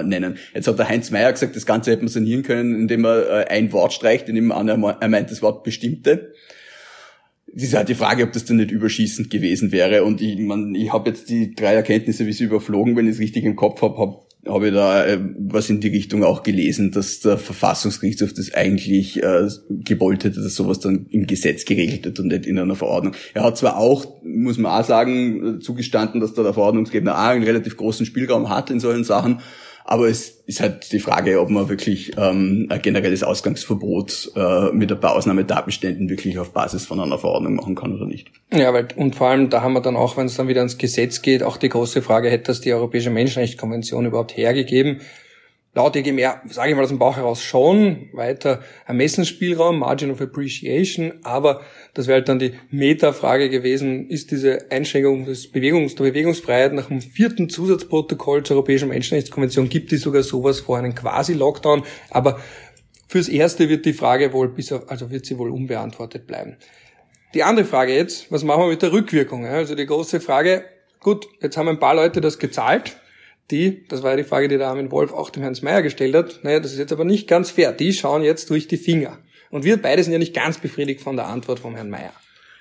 äh, 0.00 0.02
nennen. 0.04 0.38
Jetzt 0.54 0.68
hat 0.68 0.78
der 0.78 0.88
Heinz 0.88 1.10
Meyer 1.10 1.30
gesagt, 1.30 1.54
das 1.54 1.66
Ganze 1.66 1.90
hätte 1.90 2.02
man 2.02 2.08
sanieren 2.08 2.42
können, 2.44 2.74
indem 2.74 3.04
er 3.04 3.28
äh, 3.28 3.44
ein 3.48 3.72
Wort 3.72 3.92
streicht, 3.92 4.30
indem 4.30 4.50
er, 4.50 4.96
er 4.98 5.08
meint 5.08 5.30
das 5.30 5.42
Wort 5.42 5.64
bestimmte. 5.64 6.32
Es 7.54 7.62
ist 7.62 7.74
halt 7.74 7.90
die 7.90 7.94
Frage, 7.94 8.22
ob 8.24 8.32
das 8.32 8.46
dann 8.46 8.56
nicht 8.56 8.70
überschießend 8.70 9.28
gewesen 9.28 9.70
wäre. 9.70 10.04
Und 10.04 10.22
ich, 10.22 10.38
man, 10.38 10.74
ich 10.74 10.92
habe 10.94 11.10
jetzt 11.10 11.28
die 11.28 11.54
drei 11.54 11.74
Erkenntnisse 11.74 12.26
wie 12.26 12.32
sie 12.32 12.44
überflogen, 12.44 12.96
wenn 12.96 13.06
ich 13.06 13.14
es 13.14 13.20
richtig 13.20 13.44
im 13.44 13.56
Kopf 13.56 13.82
habe, 13.82 13.98
habe 13.98 14.27
habe 14.46 14.68
ich 14.68 14.74
da 14.74 15.04
äh, 15.04 15.18
was 15.38 15.68
in 15.68 15.80
die 15.80 15.88
Richtung 15.88 16.24
auch 16.24 16.42
gelesen, 16.42 16.90
dass 16.90 17.20
der 17.20 17.38
Verfassungsgerichtshof 17.38 18.32
das 18.32 18.54
eigentlich 18.54 19.22
äh, 19.22 19.48
gewollt 19.68 20.24
hätte, 20.24 20.40
dass 20.40 20.54
sowas 20.54 20.80
dann 20.80 21.06
im 21.10 21.26
Gesetz 21.26 21.64
geregelt 21.64 22.04
wird 22.04 22.20
und 22.20 22.28
nicht 22.28 22.46
in 22.46 22.58
einer 22.58 22.76
Verordnung. 22.76 23.14
Er 23.34 23.44
hat 23.44 23.56
zwar 23.56 23.76
auch, 23.76 24.22
muss 24.22 24.58
man 24.58 24.80
auch 24.80 24.86
sagen, 24.86 25.60
zugestanden, 25.60 26.20
dass 26.20 26.34
da 26.34 26.42
der 26.42 26.54
Verordnungsgeber 26.54 27.14
auch 27.14 27.28
einen 27.28 27.44
relativ 27.44 27.76
großen 27.76 28.06
Spielraum 28.06 28.48
hat 28.48 28.70
in 28.70 28.80
solchen 28.80 29.04
Sachen, 29.04 29.40
aber 29.90 30.06
es 30.06 30.42
ist 30.44 30.60
halt 30.60 30.92
die 30.92 31.00
Frage, 31.00 31.40
ob 31.40 31.48
man 31.48 31.70
wirklich 31.70 32.12
ähm, 32.18 32.66
ein 32.68 32.82
generelles 32.82 33.22
Ausgangsverbot 33.22 34.32
äh, 34.36 34.70
mit 34.70 34.92
ein 34.92 35.00
paar 35.00 35.16
Ausnahmetatbeständen 35.16 36.10
wirklich 36.10 36.38
auf 36.38 36.52
Basis 36.52 36.84
von 36.84 37.00
einer 37.00 37.16
Verordnung 37.16 37.54
machen 37.54 37.74
kann 37.74 37.94
oder 37.94 38.04
nicht. 38.04 38.30
Ja, 38.52 38.74
weil 38.74 38.88
und 38.96 39.16
vor 39.16 39.28
allem 39.28 39.48
da 39.48 39.62
haben 39.62 39.72
wir 39.72 39.80
dann 39.80 39.96
auch, 39.96 40.18
wenn 40.18 40.26
es 40.26 40.36
dann 40.36 40.46
wieder 40.46 40.60
ans 40.60 40.76
Gesetz 40.76 41.22
geht, 41.22 41.42
auch 41.42 41.56
die 41.56 41.70
große 41.70 42.02
Frage, 42.02 42.28
hätte 42.28 42.48
das 42.48 42.60
die 42.60 42.74
Europäische 42.74 43.08
Menschenrechtskonvention 43.08 44.04
überhaupt 44.04 44.36
hergegeben? 44.36 45.00
laut 45.78 45.94
EGMR, 45.94 46.42
sage 46.48 46.70
ich 46.70 46.76
mal 46.76 46.82
aus 46.82 46.88
dem 46.88 46.98
Bauch 46.98 47.16
heraus, 47.16 47.40
schon 47.40 48.08
weiter 48.12 48.62
Ermessensspielraum, 48.86 49.78
Margin 49.78 50.10
of 50.10 50.20
Appreciation, 50.20 51.12
aber 51.22 51.60
das 51.98 52.06
wäre 52.06 52.18
halt 52.18 52.28
dann 52.28 52.38
die 52.38 52.52
Meta-Frage 52.70 53.50
gewesen, 53.50 54.08
ist 54.08 54.30
diese 54.30 54.70
Einschränkung 54.70 55.24
des 55.24 55.50
Bewegungs, 55.50 55.96
der 55.96 56.04
Bewegungsfreiheit 56.04 56.72
nach 56.72 56.86
dem 56.86 57.00
vierten 57.00 57.48
Zusatzprotokoll 57.48 58.44
zur 58.44 58.54
Europäischen 58.54 58.88
Menschenrechtskonvention, 58.90 59.68
gibt 59.68 59.92
es 59.92 60.02
sogar 60.02 60.22
sowas 60.22 60.60
vor 60.60 60.78
einen 60.78 60.94
Quasi-Lockdown, 60.94 61.82
aber 62.10 62.40
fürs 63.08 63.28
Erste 63.28 63.68
wird 63.68 63.84
die 63.84 63.94
Frage 63.94 64.32
wohl 64.32 64.48
bis 64.48 64.70
auf, 64.70 64.88
also 64.88 65.10
wird 65.10 65.26
sie 65.26 65.38
wohl 65.38 65.50
unbeantwortet 65.50 66.28
bleiben. 66.28 66.56
Die 67.34 67.42
andere 67.42 67.66
Frage 67.66 67.96
jetzt, 67.96 68.30
was 68.30 68.44
machen 68.44 68.62
wir 68.62 68.68
mit 68.68 68.82
der 68.82 68.92
Rückwirkung? 68.92 69.44
Also 69.44 69.74
die 69.74 69.86
große 69.86 70.20
Frage, 70.20 70.62
gut, 71.00 71.26
jetzt 71.42 71.56
haben 71.56 71.68
ein 71.68 71.80
paar 71.80 71.96
Leute 71.96 72.20
das 72.20 72.38
gezahlt, 72.38 72.96
die, 73.50 73.88
das 73.88 74.04
war 74.04 74.12
ja 74.12 74.18
die 74.18 74.24
Frage, 74.24 74.46
die 74.46 74.56
der 74.56 74.68
Armin 74.68 74.92
Wolf 74.92 75.12
auch 75.12 75.30
dem 75.30 75.42
Herrn 75.42 75.58
Meyer 75.62 75.82
gestellt 75.82 76.14
hat, 76.14 76.38
naja, 76.44 76.60
das 76.60 76.74
ist 76.74 76.78
jetzt 76.78 76.92
aber 76.92 77.04
nicht 77.04 77.26
ganz 77.26 77.50
fair, 77.50 77.72
die 77.72 77.92
schauen 77.92 78.22
jetzt 78.22 78.50
durch 78.50 78.68
die 78.68 78.76
Finger. 78.76 79.18
Und 79.50 79.64
wir 79.64 79.80
beide 79.80 80.02
sind 80.02 80.12
ja 80.12 80.18
nicht 80.18 80.34
ganz 80.34 80.58
befriedigt 80.58 81.00
von 81.00 81.16
der 81.16 81.26
Antwort 81.26 81.60
vom 81.60 81.74
Herrn 81.74 81.90
Meyer. 81.90 82.12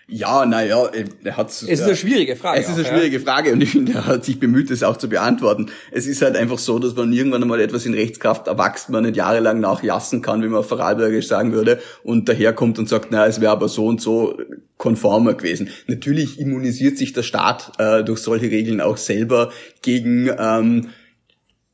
Ja, 0.10 0.46
naja, 0.46 0.90
er 1.26 1.36
hat 1.36 1.50
Es 1.50 1.64
ist 1.64 1.82
eine 1.82 1.98
schwierige 1.98 2.38
Frage. 2.38 2.62
Es 2.62 2.70
ist 2.70 2.76
eine 2.76 2.86
auch, 2.86 2.92
schwierige 2.92 3.18
ja. 3.18 3.24
Frage 3.24 3.52
und 3.52 3.62
ich 3.62 3.72
finde, 3.72 3.92
er 3.92 4.06
hat 4.06 4.24
sich 4.24 4.40
bemüht, 4.40 4.72
es 4.72 4.82
auch 4.82 4.96
zu 4.96 5.10
beantworten. 5.10 5.70
Es 5.92 6.08
ist 6.08 6.22
halt 6.22 6.38
einfach 6.38 6.60
so, 6.60 6.80
dass 6.80 6.96
man 6.96 7.12
irgendwann 7.12 7.42
einmal 7.42 7.60
etwas 7.60 7.86
in 7.86 7.94
Rechtskraft 7.94 8.48
erwachsen, 8.48 8.94
man 8.94 9.04
nicht 9.04 9.18
jahrelang 9.18 9.60
nachjassen 9.60 10.22
kann, 10.22 10.42
wie 10.42 10.48
man 10.48 10.60
auf 10.60 10.70
Vorarlbergisch 10.70 11.28
sagen 11.28 11.52
würde, 11.52 11.82
und 12.04 12.30
daherkommt 12.30 12.80
und 12.80 12.88
sagt, 12.88 13.08
na, 13.12 13.28
es 13.28 13.42
wäre 13.42 13.52
aber 13.52 13.68
so 13.68 13.86
und 13.86 14.00
so 14.00 14.40
konformer 14.78 15.34
gewesen. 15.34 15.72
Natürlich 15.88 16.40
immunisiert 16.40 16.98
sich 16.98 17.12
der 17.12 17.24
Staat 17.24 17.74
äh, 17.78 18.06
durch 18.06 18.20
solche 18.20 18.50
Regeln 18.50 18.80
auch 18.80 18.96
selber 18.96 19.52
gegen 19.82 20.32
ähm, 20.40 20.90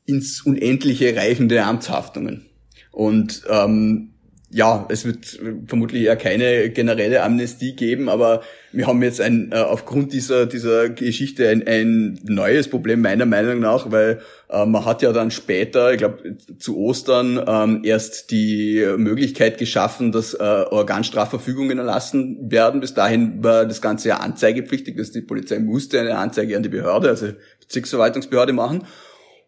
ins 0.06 0.42
Unendliche 0.44 1.14
reifende 1.14 1.62
Amtshaftungen. 1.62 2.46
Und 2.90 3.42
ähm, 3.48 4.13
ja, 4.54 4.86
es 4.88 5.04
wird 5.04 5.40
vermutlich 5.66 6.04
eher 6.04 6.14
keine 6.14 6.70
generelle 6.70 7.24
Amnestie 7.24 7.74
geben, 7.74 8.08
aber 8.08 8.42
wir 8.70 8.86
haben 8.86 9.02
jetzt 9.02 9.20
ein, 9.20 9.50
äh, 9.50 9.56
aufgrund 9.56 10.12
dieser, 10.12 10.46
dieser 10.46 10.90
Geschichte 10.90 11.48
ein, 11.48 11.66
ein 11.66 12.20
neues 12.22 12.68
Problem 12.68 13.02
meiner 13.02 13.26
Meinung 13.26 13.58
nach, 13.58 13.90
weil 13.90 14.20
äh, 14.48 14.64
man 14.64 14.84
hat 14.84 15.02
ja 15.02 15.12
dann 15.12 15.32
später, 15.32 15.90
ich 15.90 15.98
glaube 15.98 16.36
zu 16.56 16.78
Ostern, 16.78 17.42
ähm, 17.44 17.80
erst 17.82 18.30
die 18.30 18.86
Möglichkeit 18.96 19.58
geschaffen, 19.58 20.12
dass 20.12 20.34
äh, 20.34 20.38
Organstrafverfügungen 20.38 21.78
erlassen 21.78 22.48
werden. 22.48 22.80
Bis 22.80 22.94
dahin 22.94 23.42
war 23.42 23.66
das 23.66 23.82
Ganze 23.82 24.10
ja 24.10 24.18
anzeigepflichtig, 24.18 24.96
dass 24.96 25.10
die 25.10 25.22
Polizei 25.22 25.58
musste 25.58 25.98
eine 25.98 26.16
Anzeige 26.16 26.56
an 26.56 26.62
die 26.62 26.68
Behörde, 26.68 27.08
also 27.08 27.26
Bezirksverwaltungsbehörde 27.60 28.52
machen. 28.52 28.84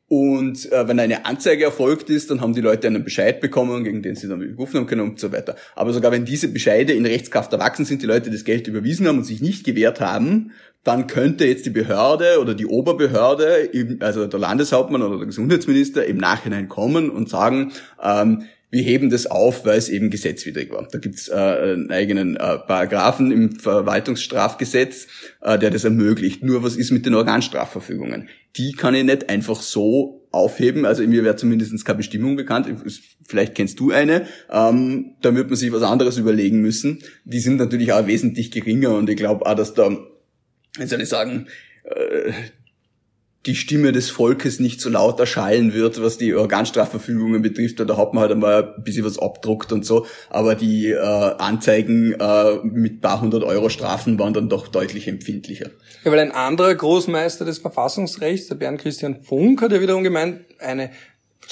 Und 0.09 0.71
äh, 0.71 0.87
wenn 0.87 1.01
eine 1.01 1.27
Anzeige 1.27 1.65
erfolgt 1.65 2.11
ist, 2.11 2.31
dann 2.31 2.41
haben 2.41 2.55
die 2.55 2.61
Leute 2.61 2.87
einen 2.87 3.03
Bescheid 3.03 3.41
bekommen, 3.41 3.83
gegen 3.83 4.03
den 4.03 4.15
sie 4.15 4.29
dann 4.29 4.39
berufen 4.39 4.79
haben 4.79 4.87
können 4.87 5.01
und 5.01 5.19
so 5.19 5.33
weiter. 5.33 5.57
Aber 5.75 5.93
sogar 5.93 6.13
wenn 6.13 6.25
diese 6.25 6.49
Bescheide 6.49 6.93
in 6.93 7.05
Rechtskraft 7.05 7.53
erwachsen 7.53 7.85
sind, 7.85 8.03
die 8.03 8.07
Leute 8.07 8.31
das 8.31 8.45
Geld 8.45 8.69
überwiesen 8.69 9.09
haben 9.09 9.19
und 9.19 9.25
sich 9.25 9.41
nicht 9.41 9.65
gewehrt 9.65 10.01
haben, 10.01 10.53
dann 10.85 11.09
könnte 11.09 11.45
jetzt 11.45 11.67
die 11.67 11.71
Behörde 11.71 12.39
oder 12.41 12.55
die 12.55 12.67
Oberbehörde, 12.67 13.71
also 13.99 14.29
der 14.29 14.39
Landeshauptmann 14.39 15.03
oder 15.03 15.17
der 15.19 15.27
Gesundheitsminister 15.27 16.07
im 16.07 16.19
Nachhinein 16.19 16.69
kommen 16.69 17.11
und 17.11 17.29
sagen, 17.29 17.73
ähm, 18.01 18.45
wir 18.71 18.83
heben 18.83 19.11
das 19.11 19.27
auf, 19.27 19.65
weil 19.65 19.79
es 19.79 19.89
eben 19.89 20.11
gesetzwidrig 20.11 20.71
war. 20.71 20.89
Da 20.91 20.99
gibt's 20.99 21.29
äh, 21.29 21.35
einen 21.35 21.91
eigenen 21.91 22.37
äh, 22.37 22.59
Paragraphen 22.59 23.31
im 23.31 23.59
Verwaltungsstrafgesetz, 23.59 25.07
äh, 25.41 25.59
der 25.59 25.71
das 25.71 25.85
ermöglicht. 25.85 26.43
Nur 26.43 26.63
was 26.63 26.77
ist 26.77 26.91
mit 26.91 27.07
den 27.07 27.15
Organstrafverfügungen? 27.15 28.29
Die 28.57 28.73
kann 28.73 28.95
ich 28.95 29.05
nicht 29.05 29.31
einfach 29.31 29.61
so 29.63 30.27
aufheben. 30.33 30.85
Also 30.85 31.07
mir 31.07 31.25
wäre 31.25 31.37
zumindest 31.37 31.85
keine 31.85 31.99
Bestimmung 31.99 32.37
bekannt. 32.37 32.69
Vielleicht 33.27 33.55
kennst 33.55 33.79
du 33.79 33.93
eine. 33.93 34.27
Ähm, 34.51 35.15
da 35.23 35.35
wird 35.35 35.49
man 35.49 35.57
sich 35.57 35.73
was 35.73 35.83
anderes 35.83 36.19
überlegen 36.19 36.61
müssen. 36.61 36.99
Die 37.25 37.41
sind 37.41 37.57
natürlich 37.57 37.93
auch 37.93 38.07
wesentlich 38.07 38.51
geringer 38.51 38.95
und 38.97 39.09
ich 39.09 39.17
glaube 39.17 39.47
auch, 39.47 39.55
dass 39.55 39.75
da, 39.75 39.97
wie 40.77 40.87
soll 40.87 41.01
ich 41.01 41.09
sagen, 41.09 41.47
äh, 41.85 42.33
die 43.47 43.55
Stimme 43.55 43.93
des 43.93 44.11
Volkes 44.11 44.61
nicht 44.61 44.81
so 44.81 44.91
laut 44.91 45.21
erschallen 45.21 45.73
wird, 45.73 46.03
was 46.03 46.19
die 46.19 46.35
Organstrafverfügungen 46.35 47.43
betrifft. 47.43 47.81
Da 47.81 47.97
hat 47.97 48.13
man 48.13 48.23
halt 48.23 48.33
einmal 48.33 48.75
ein 48.77 48.83
bisschen 48.83 49.05
was 49.05 49.19
abdruckt 49.19 49.73
und 49.73 49.87
so. 49.87 50.07
Aber 50.31 50.55
die 50.55 50.91
äh, 50.91 50.99
Anzeigen 50.99 52.13
äh, 52.13 52.57
mit 52.65 53.01
paar 53.01 53.21
hundert 53.21 53.45
Euro 53.45 53.69
Strafen 53.69 54.19
waren 54.19 54.35
dann 54.35 54.49
doch 54.49 54.69
deutlich 54.69 55.09
empfindlicher. 55.09 55.71
Ja, 56.05 56.13
weil 56.13 56.19
ein 56.19 56.33
anderer 56.33 56.75
Großmeister 56.75 57.45
des 57.45 57.59
Verfassungsrechts, 57.59 58.49
der 58.49 58.57
Bernd 58.57 58.81
Christian 58.81 59.23
Funk, 59.23 59.63
hat 59.63 59.73
ja 59.73 59.81
wiederum 59.81 60.03
gemeint, 60.03 60.41
eine 60.59 60.91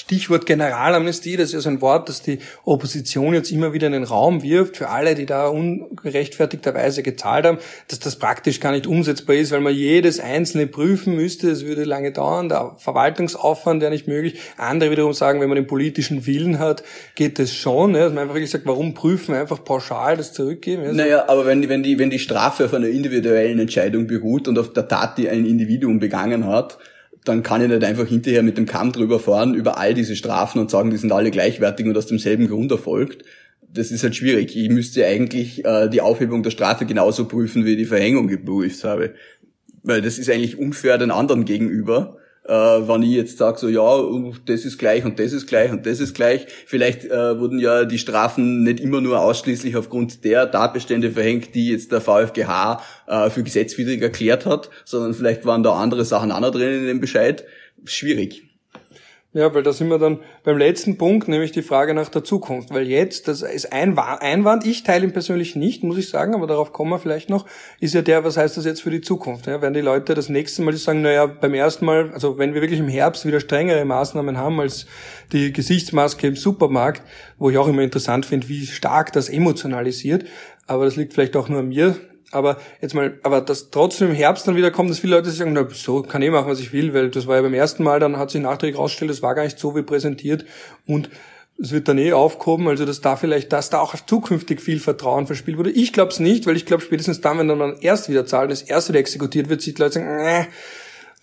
Stichwort 0.05 0.45
Generalamnestie, 0.45 1.35
das 1.35 1.47
ist 1.47 1.53
ja 1.53 1.59
so 1.61 1.69
ein 1.69 1.81
Wort, 1.81 2.09
das 2.09 2.21
die 2.21 2.37
Opposition 2.63 3.33
jetzt 3.33 3.51
immer 3.51 3.73
wieder 3.73 3.87
in 3.87 3.93
den 3.93 4.03
Raum 4.03 4.43
wirft, 4.43 4.77
für 4.77 4.89
alle, 4.89 5.15
die 5.15 5.25
da 5.25 5.47
ungerechtfertigterweise 5.47 7.01
gezahlt 7.01 7.45
haben, 7.45 7.57
dass 7.87 8.01
das 8.01 8.17
praktisch 8.17 8.59
gar 8.59 8.71
nicht 8.71 8.85
umsetzbar 8.85 9.35
ist, 9.35 9.51
weil 9.51 9.61
man 9.61 9.73
jedes 9.73 10.19
einzelne 10.19 10.67
prüfen 10.67 11.15
müsste, 11.15 11.49
es 11.49 11.65
würde 11.65 11.85
lange 11.85 12.11
dauern, 12.11 12.49
der 12.49 12.75
Verwaltungsaufwand 12.77 13.81
wäre 13.81 13.89
nicht 13.89 14.07
möglich. 14.07 14.39
Andere 14.57 14.91
wiederum 14.91 15.13
sagen, 15.13 15.41
wenn 15.41 15.49
man 15.49 15.55
den 15.55 15.65
politischen 15.65 16.27
Willen 16.27 16.59
hat, 16.59 16.83
geht 17.15 17.39
das 17.39 17.55
schon. 17.55 17.95
Ja, 17.95 18.01
dass 18.01 18.13
man 18.13 18.19
einfach 18.19 18.35
wirklich 18.35 18.51
sagt, 18.51 18.67
warum 18.67 18.93
prüfen, 18.93 19.33
einfach 19.33 19.63
pauschal 19.63 20.17
das 20.17 20.33
zurückgeben. 20.33 20.83
Ja, 20.83 20.93
naja, 20.93 21.29
aber 21.29 21.47
wenn 21.47 21.63
die, 21.63 21.69
wenn, 21.69 21.81
die, 21.81 21.97
wenn 21.97 22.11
die 22.11 22.19
Strafe 22.19 22.65
auf 22.65 22.75
einer 22.75 22.89
individuellen 22.89 23.57
Entscheidung 23.57 24.05
beruht 24.05 24.47
und 24.47 24.59
auf 24.59 24.71
der 24.71 24.87
Tat, 24.87 25.17
die 25.17 25.29
ein 25.29 25.47
Individuum 25.47 25.97
begangen 25.97 26.45
hat, 26.45 26.77
dann 27.25 27.43
kann 27.43 27.61
ich 27.61 27.67
nicht 27.67 27.83
einfach 27.83 28.07
hinterher 28.07 28.43
mit 28.43 28.57
dem 28.57 28.65
Kamm 28.65 28.91
drüber 28.91 29.19
fahren 29.19 29.53
über 29.55 29.77
all 29.77 29.93
diese 29.93 30.15
Strafen 30.15 30.59
und 30.59 30.71
sagen, 30.71 30.91
die 30.91 30.97
sind 30.97 31.11
alle 31.11 31.31
gleichwertig 31.31 31.85
und 31.85 31.97
aus 31.97 32.07
demselben 32.07 32.47
Grund 32.47 32.71
erfolgt. 32.71 33.23
Das 33.67 33.91
ist 33.91 34.03
halt 34.03 34.15
schwierig. 34.15 34.55
Ich 34.55 34.69
müsste 34.69 35.05
eigentlich 35.05 35.65
äh, 35.65 35.89
die 35.89 36.01
Aufhebung 36.01 36.43
der 36.43 36.51
Strafe 36.51 36.85
genauso 36.85 37.27
prüfen, 37.27 37.65
wie 37.65 37.71
ich 37.71 37.77
die 37.77 37.85
Verhängung 37.85 38.27
geprüft 38.27 38.83
habe. 38.83 39.15
Weil 39.83 40.01
das 40.01 40.17
ist 40.17 40.29
eigentlich 40.29 40.57
unfair 40.57 40.97
den 40.97 41.11
anderen 41.11 41.45
gegenüber 41.45 42.17
äh, 42.47 42.53
wenn 42.53 43.03
ich 43.03 43.11
jetzt 43.11 43.37
sage, 43.37 43.57
so 43.57 43.67
ja, 43.67 43.99
das 44.45 44.65
ist 44.65 44.77
gleich 44.77 45.03
und 45.03 45.19
das 45.19 45.33
ist 45.33 45.47
gleich 45.47 45.71
und 45.71 45.85
das 45.85 45.99
ist 45.99 46.13
gleich. 46.13 46.45
Vielleicht 46.65 47.05
äh, 47.05 47.39
wurden 47.39 47.59
ja 47.59 47.85
die 47.85 47.97
Strafen 47.97 48.63
nicht 48.63 48.79
immer 48.79 49.01
nur 49.01 49.19
ausschließlich 49.19 49.75
aufgrund 49.75 50.23
der 50.23 50.51
Tatbestände 50.51 51.11
verhängt, 51.11 51.55
die 51.55 51.69
jetzt 51.69 51.91
der 51.91 52.01
VfGH 52.01 52.81
äh, 53.07 53.29
für 53.29 53.43
gesetzwidrig 53.43 54.01
erklärt 54.01 54.45
hat, 54.45 54.69
sondern 54.85 55.13
vielleicht 55.13 55.45
waren 55.45 55.63
da 55.63 55.73
andere 55.73 56.05
Sachen 56.05 56.31
auch 56.31 56.39
noch 56.39 56.51
drin 56.51 56.81
in 56.81 56.85
dem 56.85 57.01
Bescheid. 57.01 57.45
Schwierig. 57.83 58.44
Ja, 59.35 59.53
weil 59.53 59.63
da 59.63 59.73
sind 59.73 59.89
wir 59.89 59.99
dann 59.99 60.19
beim 60.45 60.57
letzten 60.57 60.97
Punkt, 60.97 61.27
nämlich 61.27 61.51
die 61.51 61.61
Frage 61.61 61.93
nach 61.93 62.07
der 62.07 62.23
Zukunft. 62.23 62.73
Weil 62.73 62.87
jetzt, 62.87 63.27
das 63.27 63.41
ist 63.41 63.73
ein 63.73 63.99
Einwand, 63.99 64.65
ich 64.65 64.83
teile 64.83 65.03
ihn 65.05 65.11
persönlich 65.11 65.57
nicht, 65.57 65.83
muss 65.83 65.97
ich 65.97 66.07
sagen, 66.07 66.33
aber 66.33 66.47
darauf 66.47 66.71
kommen 66.71 66.91
wir 66.91 66.99
vielleicht 66.99 67.29
noch, 67.29 67.45
ist 67.81 67.93
ja 67.93 68.01
der, 68.01 68.23
was 68.23 68.37
heißt 68.37 68.55
das 68.55 68.63
jetzt 68.63 68.81
für 68.81 68.91
die 68.91 69.01
Zukunft? 69.01 69.47
Ja, 69.47 69.61
werden 69.61 69.73
die 69.73 69.81
Leute 69.81 70.13
das 70.13 70.29
nächste 70.29 70.61
Mal 70.61 70.71
sagen, 70.77 71.01
naja, 71.01 71.25
beim 71.25 71.53
ersten 71.53 71.83
Mal, 71.83 72.11
also 72.13 72.37
wenn 72.37 72.53
wir 72.53 72.61
wirklich 72.61 72.79
im 72.79 72.87
Herbst 72.87 73.25
wieder 73.25 73.41
strengere 73.41 73.83
Maßnahmen 73.83 74.37
haben 74.37 74.61
als 74.61 74.85
die 75.33 75.51
Gesichtsmaske 75.51 76.27
im 76.27 76.37
Supermarkt, 76.37 77.03
wo 77.37 77.49
ich 77.49 77.57
auch 77.57 77.67
immer 77.67 77.81
interessant 77.81 78.25
finde, 78.25 78.47
wie 78.47 78.65
stark 78.65 79.11
das 79.11 79.27
emotionalisiert, 79.27 80.23
aber 80.65 80.85
das 80.85 80.95
liegt 80.95 81.11
vielleicht 81.11 81.35
auch 81.35 81.49
nur 81.49 81.59
an 81.59 81.67
mir, 81.67 81.97
aber 82.35 82.57
jetzt 82.81 82.93
mal, 82.93 83.17
aber 83.23 83.41
dass 83.41 83.71
trotzdem 83.71 84.09
im 84.09 84.15
Herbst 84.15 84.47
dann 84.47 84.55
wieder 84.55 84.71
kommt, 84.71 84.89
dass 84.89 84.99
viele 84.99 85.15
Leute 85.15 85.31
sagen, 85.31 85.53
na, 85.53 85.67
so 85.71 86.01
kann 86.03 86.21
ich 86.21 86.29
machen, 86.29 86.49
was 86.49 86.59
ich 86.59 86.73
will, 86.73 86.93
weil 86.93 87.09
das 87.09 87.25
war 87.25 87.37
ja 87.37 87.41
beim 87.41 87.53
ersten 87.53 87.83
Mal, 87.83 87.99
dann 87.99 88.17
hat 88.17 88.29
sich 88.29 88.41
nachträglich 88.41 88.77
rausgestellt, 88.77 89.11
das 89.11 89.21
war 89.21 89.33
gar 89.33 89.43
nicht 89.43 89.57
so 89.57 89.75
wie 89.75 89.81
präsentiert 89.81 90.45
und 90.85 91.09
es 91.57 91.71
wird 91.71 91.87
dann 91.87 91.97
eh 91.97 92.11
aufgehoben, 92.11 92.67
also 92.67 92.85
dass 92.85 92.99
da 92.99 93.15
vielleicht, 93.15 93.53
dass 93.53 93.69
da 93.69 93.79
auch 93.79 93.95
zukünftig 93.95 94.59
viel 94.59 94.79
Vertrauen 94.79 95.25
verspielt 95.25 95.57
wurde. 95.57 95.71
Ich 95.71 95.93
glaube 95.93 96.11
es 96.11 96.19
nicht, 96.19 96.45
weil 96.47 96.57
ich 96.57 96.65
glaube 96.65 96.83
spätestens 96.83 97.21
dann, 97.21 97.39
wenn 97.39 97.47
dann 97.47 97.77
erst 97.79 98.09
wieder 98.09 98.25
zahlt, 98.25 98.51
das 98.51 98.61
erste 98.61 98.89
wieder 98.89 98.99
exekutiert 98.99 99.47
wird, 99.47 99.65
die 99.65 99.71
Leute 99.71 99.93
sagen, 99.93 100.19
äh, 100.19 100.45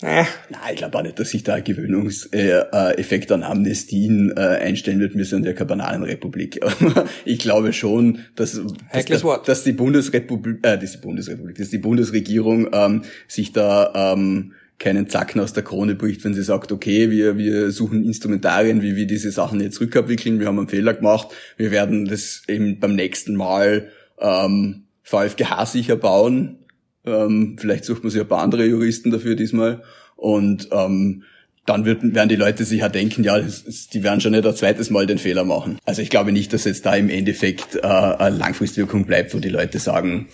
äh. 0.02 0.24
Nein, 0.50 0.60
ich 0.70 0.76
glaube 0.76 0.98
auch 0.98 1.02
nicht, 1.02 1.18
dass 1.18 1.30
sich 1.30 1.42
da 1.42 1.54
ein 1.54 1.64
Gewöhnungseffekt 1.64 3.32
an 3.32 3.42
Amnestien 3.42 4.32
äh, 4.36 4.40
einstellen 4.40 5.00
wird. 5.00 5.16
Wir 5.16 5.24
sind 5.24 5.46
ja 5.46 5.52
keine 5.52 5.66
Bananenrepublik. 5.66 6.60
ich 7.24 7.38
glaube 7.38 7.72
schon, 7.72 8.20
dass, 8.36 8.60
dass, 8.92 9.22
dass, 9.44 9.64
die 9.64 9.72
Bundesrepublik, 9.72 10.58
äh, 10.66 10.78
dass 10.78 10.92
die 10.92 10.98
Bundesrepublik, 10.98 11.56
dass 11.56 11.70
die 11.70 11.78
Bundesregierung 11.78 12.68
ähm, 12.72 13.02
sich 13.28 13.52
da 13.52 14.12
ähm, 14.12 14.52
keinen 14.78 15.08
Zacken 15.08 15.40
aus 15.40 15.52
der 15.52 15.62
Krone 15.62 15.94
bricht, 15.94 16.24
wenn 16.24 16.34
sie 16.34 16.42
sagt, 16.42 16.72
okay, 16.72 17.10
wir, 17.10 17.38
wir 17.38 17.70
suchen 17.70 18.04
Instrumentarien, 18.04 18.82
wie 18.82 18.96
wir 18.96 19.06
diese 19.06 19.30
Sachen 19.30 19.60
jetzt 19.60 19.80
rückabwickeln, 19.80 20.40
wir 20.40 20.48
haben 20.48 20.58
einen 20.58 20.68
Fehler 20.68 20.94
gemacht, 20.94 21.28
wir 21.56 21.70
werden 21.70 22.04
das 22.04 22.42
eben 22.48 22.80
beim 22.80 22.96
nächsten 22.96 23.36
Mal 23.36 23.88
ähm, 24.18 24.86
VfGH 25.02 25.66
sicher 25.66 25.96
bauen, 25.96 26.58
ähm, 27.04 27.56
vielleicht 27.58 27.84
sucht 27.84 28.02
man 28.02 28.10
sich 28.10 28.20
ein 28.20 28.28
paar 28.28 28.42
andere 28.42 28.64
Juristen 28.66 29.10
dafür 29.10 29.34
diesmal. 29.34 29.82
Und 30.16 30.68
ähm, 30.72 31.24
dann 31.66 31.84
wird, 31.84 32.02
werden 32.14 32.28
die 32.28 32.36
Leute 32.36 32.64
sich 32.64 32.80
ja 32.80 32.88
denken, 32.88 33.22
ja, 33.22 33.38
die 33.38 34.02
werden 34.02 34.20
schon 34.20 34.32
nicht 34.32 34.46
ein 34.46 34.56
zweites 34.56 34.90
Mal 34.90 35.06
den 35.06 35.18
Fehler 35.18 35.44
machen. 35.44 35.78
Also 35.84 36.02
ich 36.02 36.10
glaube 36.10 36.32
nicht, 36.32 36.52
dass 36.52 36.64
jetzt 36.64 36.86
da 36.86 36.94
im 36.94 37.08
Endeffekt 37.08 37.76
äh, 37.76 37.86
eine 37.86 38.36
Langfristwirkung 38.36 39.04
bleibt, 39.04 39.34
wo 39.34 39.38
die 39.38 39.48
Leute 39.48 39.78
sagen, 39.78 40.28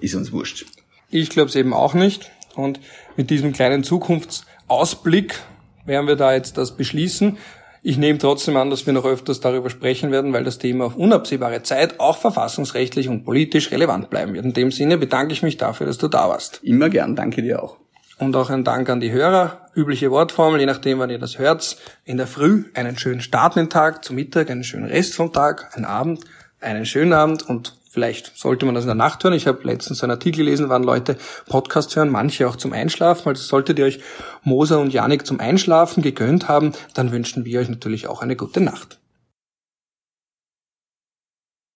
ist 0.00 0.14
uns 0.14 0.32
wurscht. 0.32 0.66
Ich 1.10 1.30
glaube 1.30 1.48
es 1.48 1.56
eben 1.56 1.72
auch 1.72 1.94
nicht. 1.94 2.30
Und 2.54 2.80
mit 3.16 3.30
diesem 3.30 3.52
kleinen 3.52 3.82
Zukunftsausblick 3.82 5.40
werden 5.86 6.06
wir 6.06 6.16
da 6.16 6.34
jetzt 6.34 6.58
das 6.58 6.76
beschließen. 6.76 7.38
Ich 7.84 7.98
nehme 7.98 8.18
trotzdem 8.20 8.56
an, 8.56 8.70
dass 8.70 8.86
wir 8.86 8.92
noch 8.92 9.04
öfters 9.04 9.40
darüber 9.40 9.68
sprechen 9.68 10.12
werden, 10.12 10.32
weil 10.32 10.44
das 10.44 10.58
Thema 10.58 10.84
auf 10.84 10.94
unabsehbare 10.94 11.64
Zeit 11.64 11.98
auch 11.98 12.16
verfassungsrechtlich 12.16 13.08
und 13.08 13.24
politisch 13.24 13.72
relevant 13.72 14.08
bleiben 14.08 14.34
wird. 14.34 14.44
In 14.44 14.52
dem 14.52 14.70
Sinne 14.70 14.98
bedanke 14.98 15.32
ich 15.32 15.42
mich 15.42 15.56
dafür, 15.56 15.86
dass 15.86 15.98
du 15.98 16.06
da 16.06 16.28
warst. 16.28 16.60
Immer 16.62 16.90
gern, 16.90 17.16
danke 17.16 17.42
dir 17.42 17.60
auch. 17.60 17.78
Und 18.20 18.36
auch 18.36 18.50
ein 18.50 18.62
Dank 18.62 18.88
an 18.88 19.00
die 19.00 19.10
Hörer. 19.10 19.66
Übliche 19.74 20.12
Wortformel, 20.12 20.60
je 20.60 20.66
nachdem, 20.66 21.00
wann 21.00 21.10
ihr 21.10 21.18
das 21.18 21.40
hört. 21.40 21.76
In 22.04 22.18
der 22.18 22.28
Früh 22.28 22.66
einen 22.74 22.96
schönen 22.96 23.20
Start 23.20 23.56
in 23.56 23.64
den 23.64 23.70
Tag, 23.70 24.04
zum 24.04 24.14
Mittag 24.14 24.48
einen 24.48 24.62
schönen 24.62 24.86
Rest 24.86 25.16
vom 25.16 25.32
Tag, 25.32 25.74
einen 25.74 25.84
Abend, 25.84 26.20
einen 26.60 26.86
schönen 26.86 27.12
Abend 27.12 27.48
und 27.48 27.76
Vielleicht 27.92 28.38
sollte 28.38 28.64
man 28.64 28.74
das 28.74 28.84
in 28.84 28.88
der 28.88 28.94
Nacht 28.94 29.22
hören. 29.22 29.34
Ich 29.34 29.46
habe 29.46 29.64
letztens 29.64 30.02
einen 30.02 30.12
Artikel 30.12 30.38
gelesen, 30.46 30.70
wann 30.70 30.82
Leute 30.82 31.18
Podcast 31.46 31.94
hören, 31.94 32.08
manche 32.08 32.48
auch 32.48 32.56
zum 32.56 32.72
Einschlafen. 32.72 33.28
Also 33.28 33.42
solltet 33.42 33.78
ihr 33.78 33.84
euch 33.84 34.00
Moser 34.44 34.80
und 34.80 34.94
Janik 34.94 35.26
zum 35.26 35.40
Einschlafen 35.40 36.02
gegönnt 36.02 36.48
haben, 36.48 36.72
dann 36.94 37.12
wünschen 37.12 37.44
wir 37.44 37.60
euch 37.60 37.68
natürlich 37.68 38.06
auch 38.06 38.22
eine 38.22 38.34
gute 38.34 38.62
Nacht. 38.62 39.01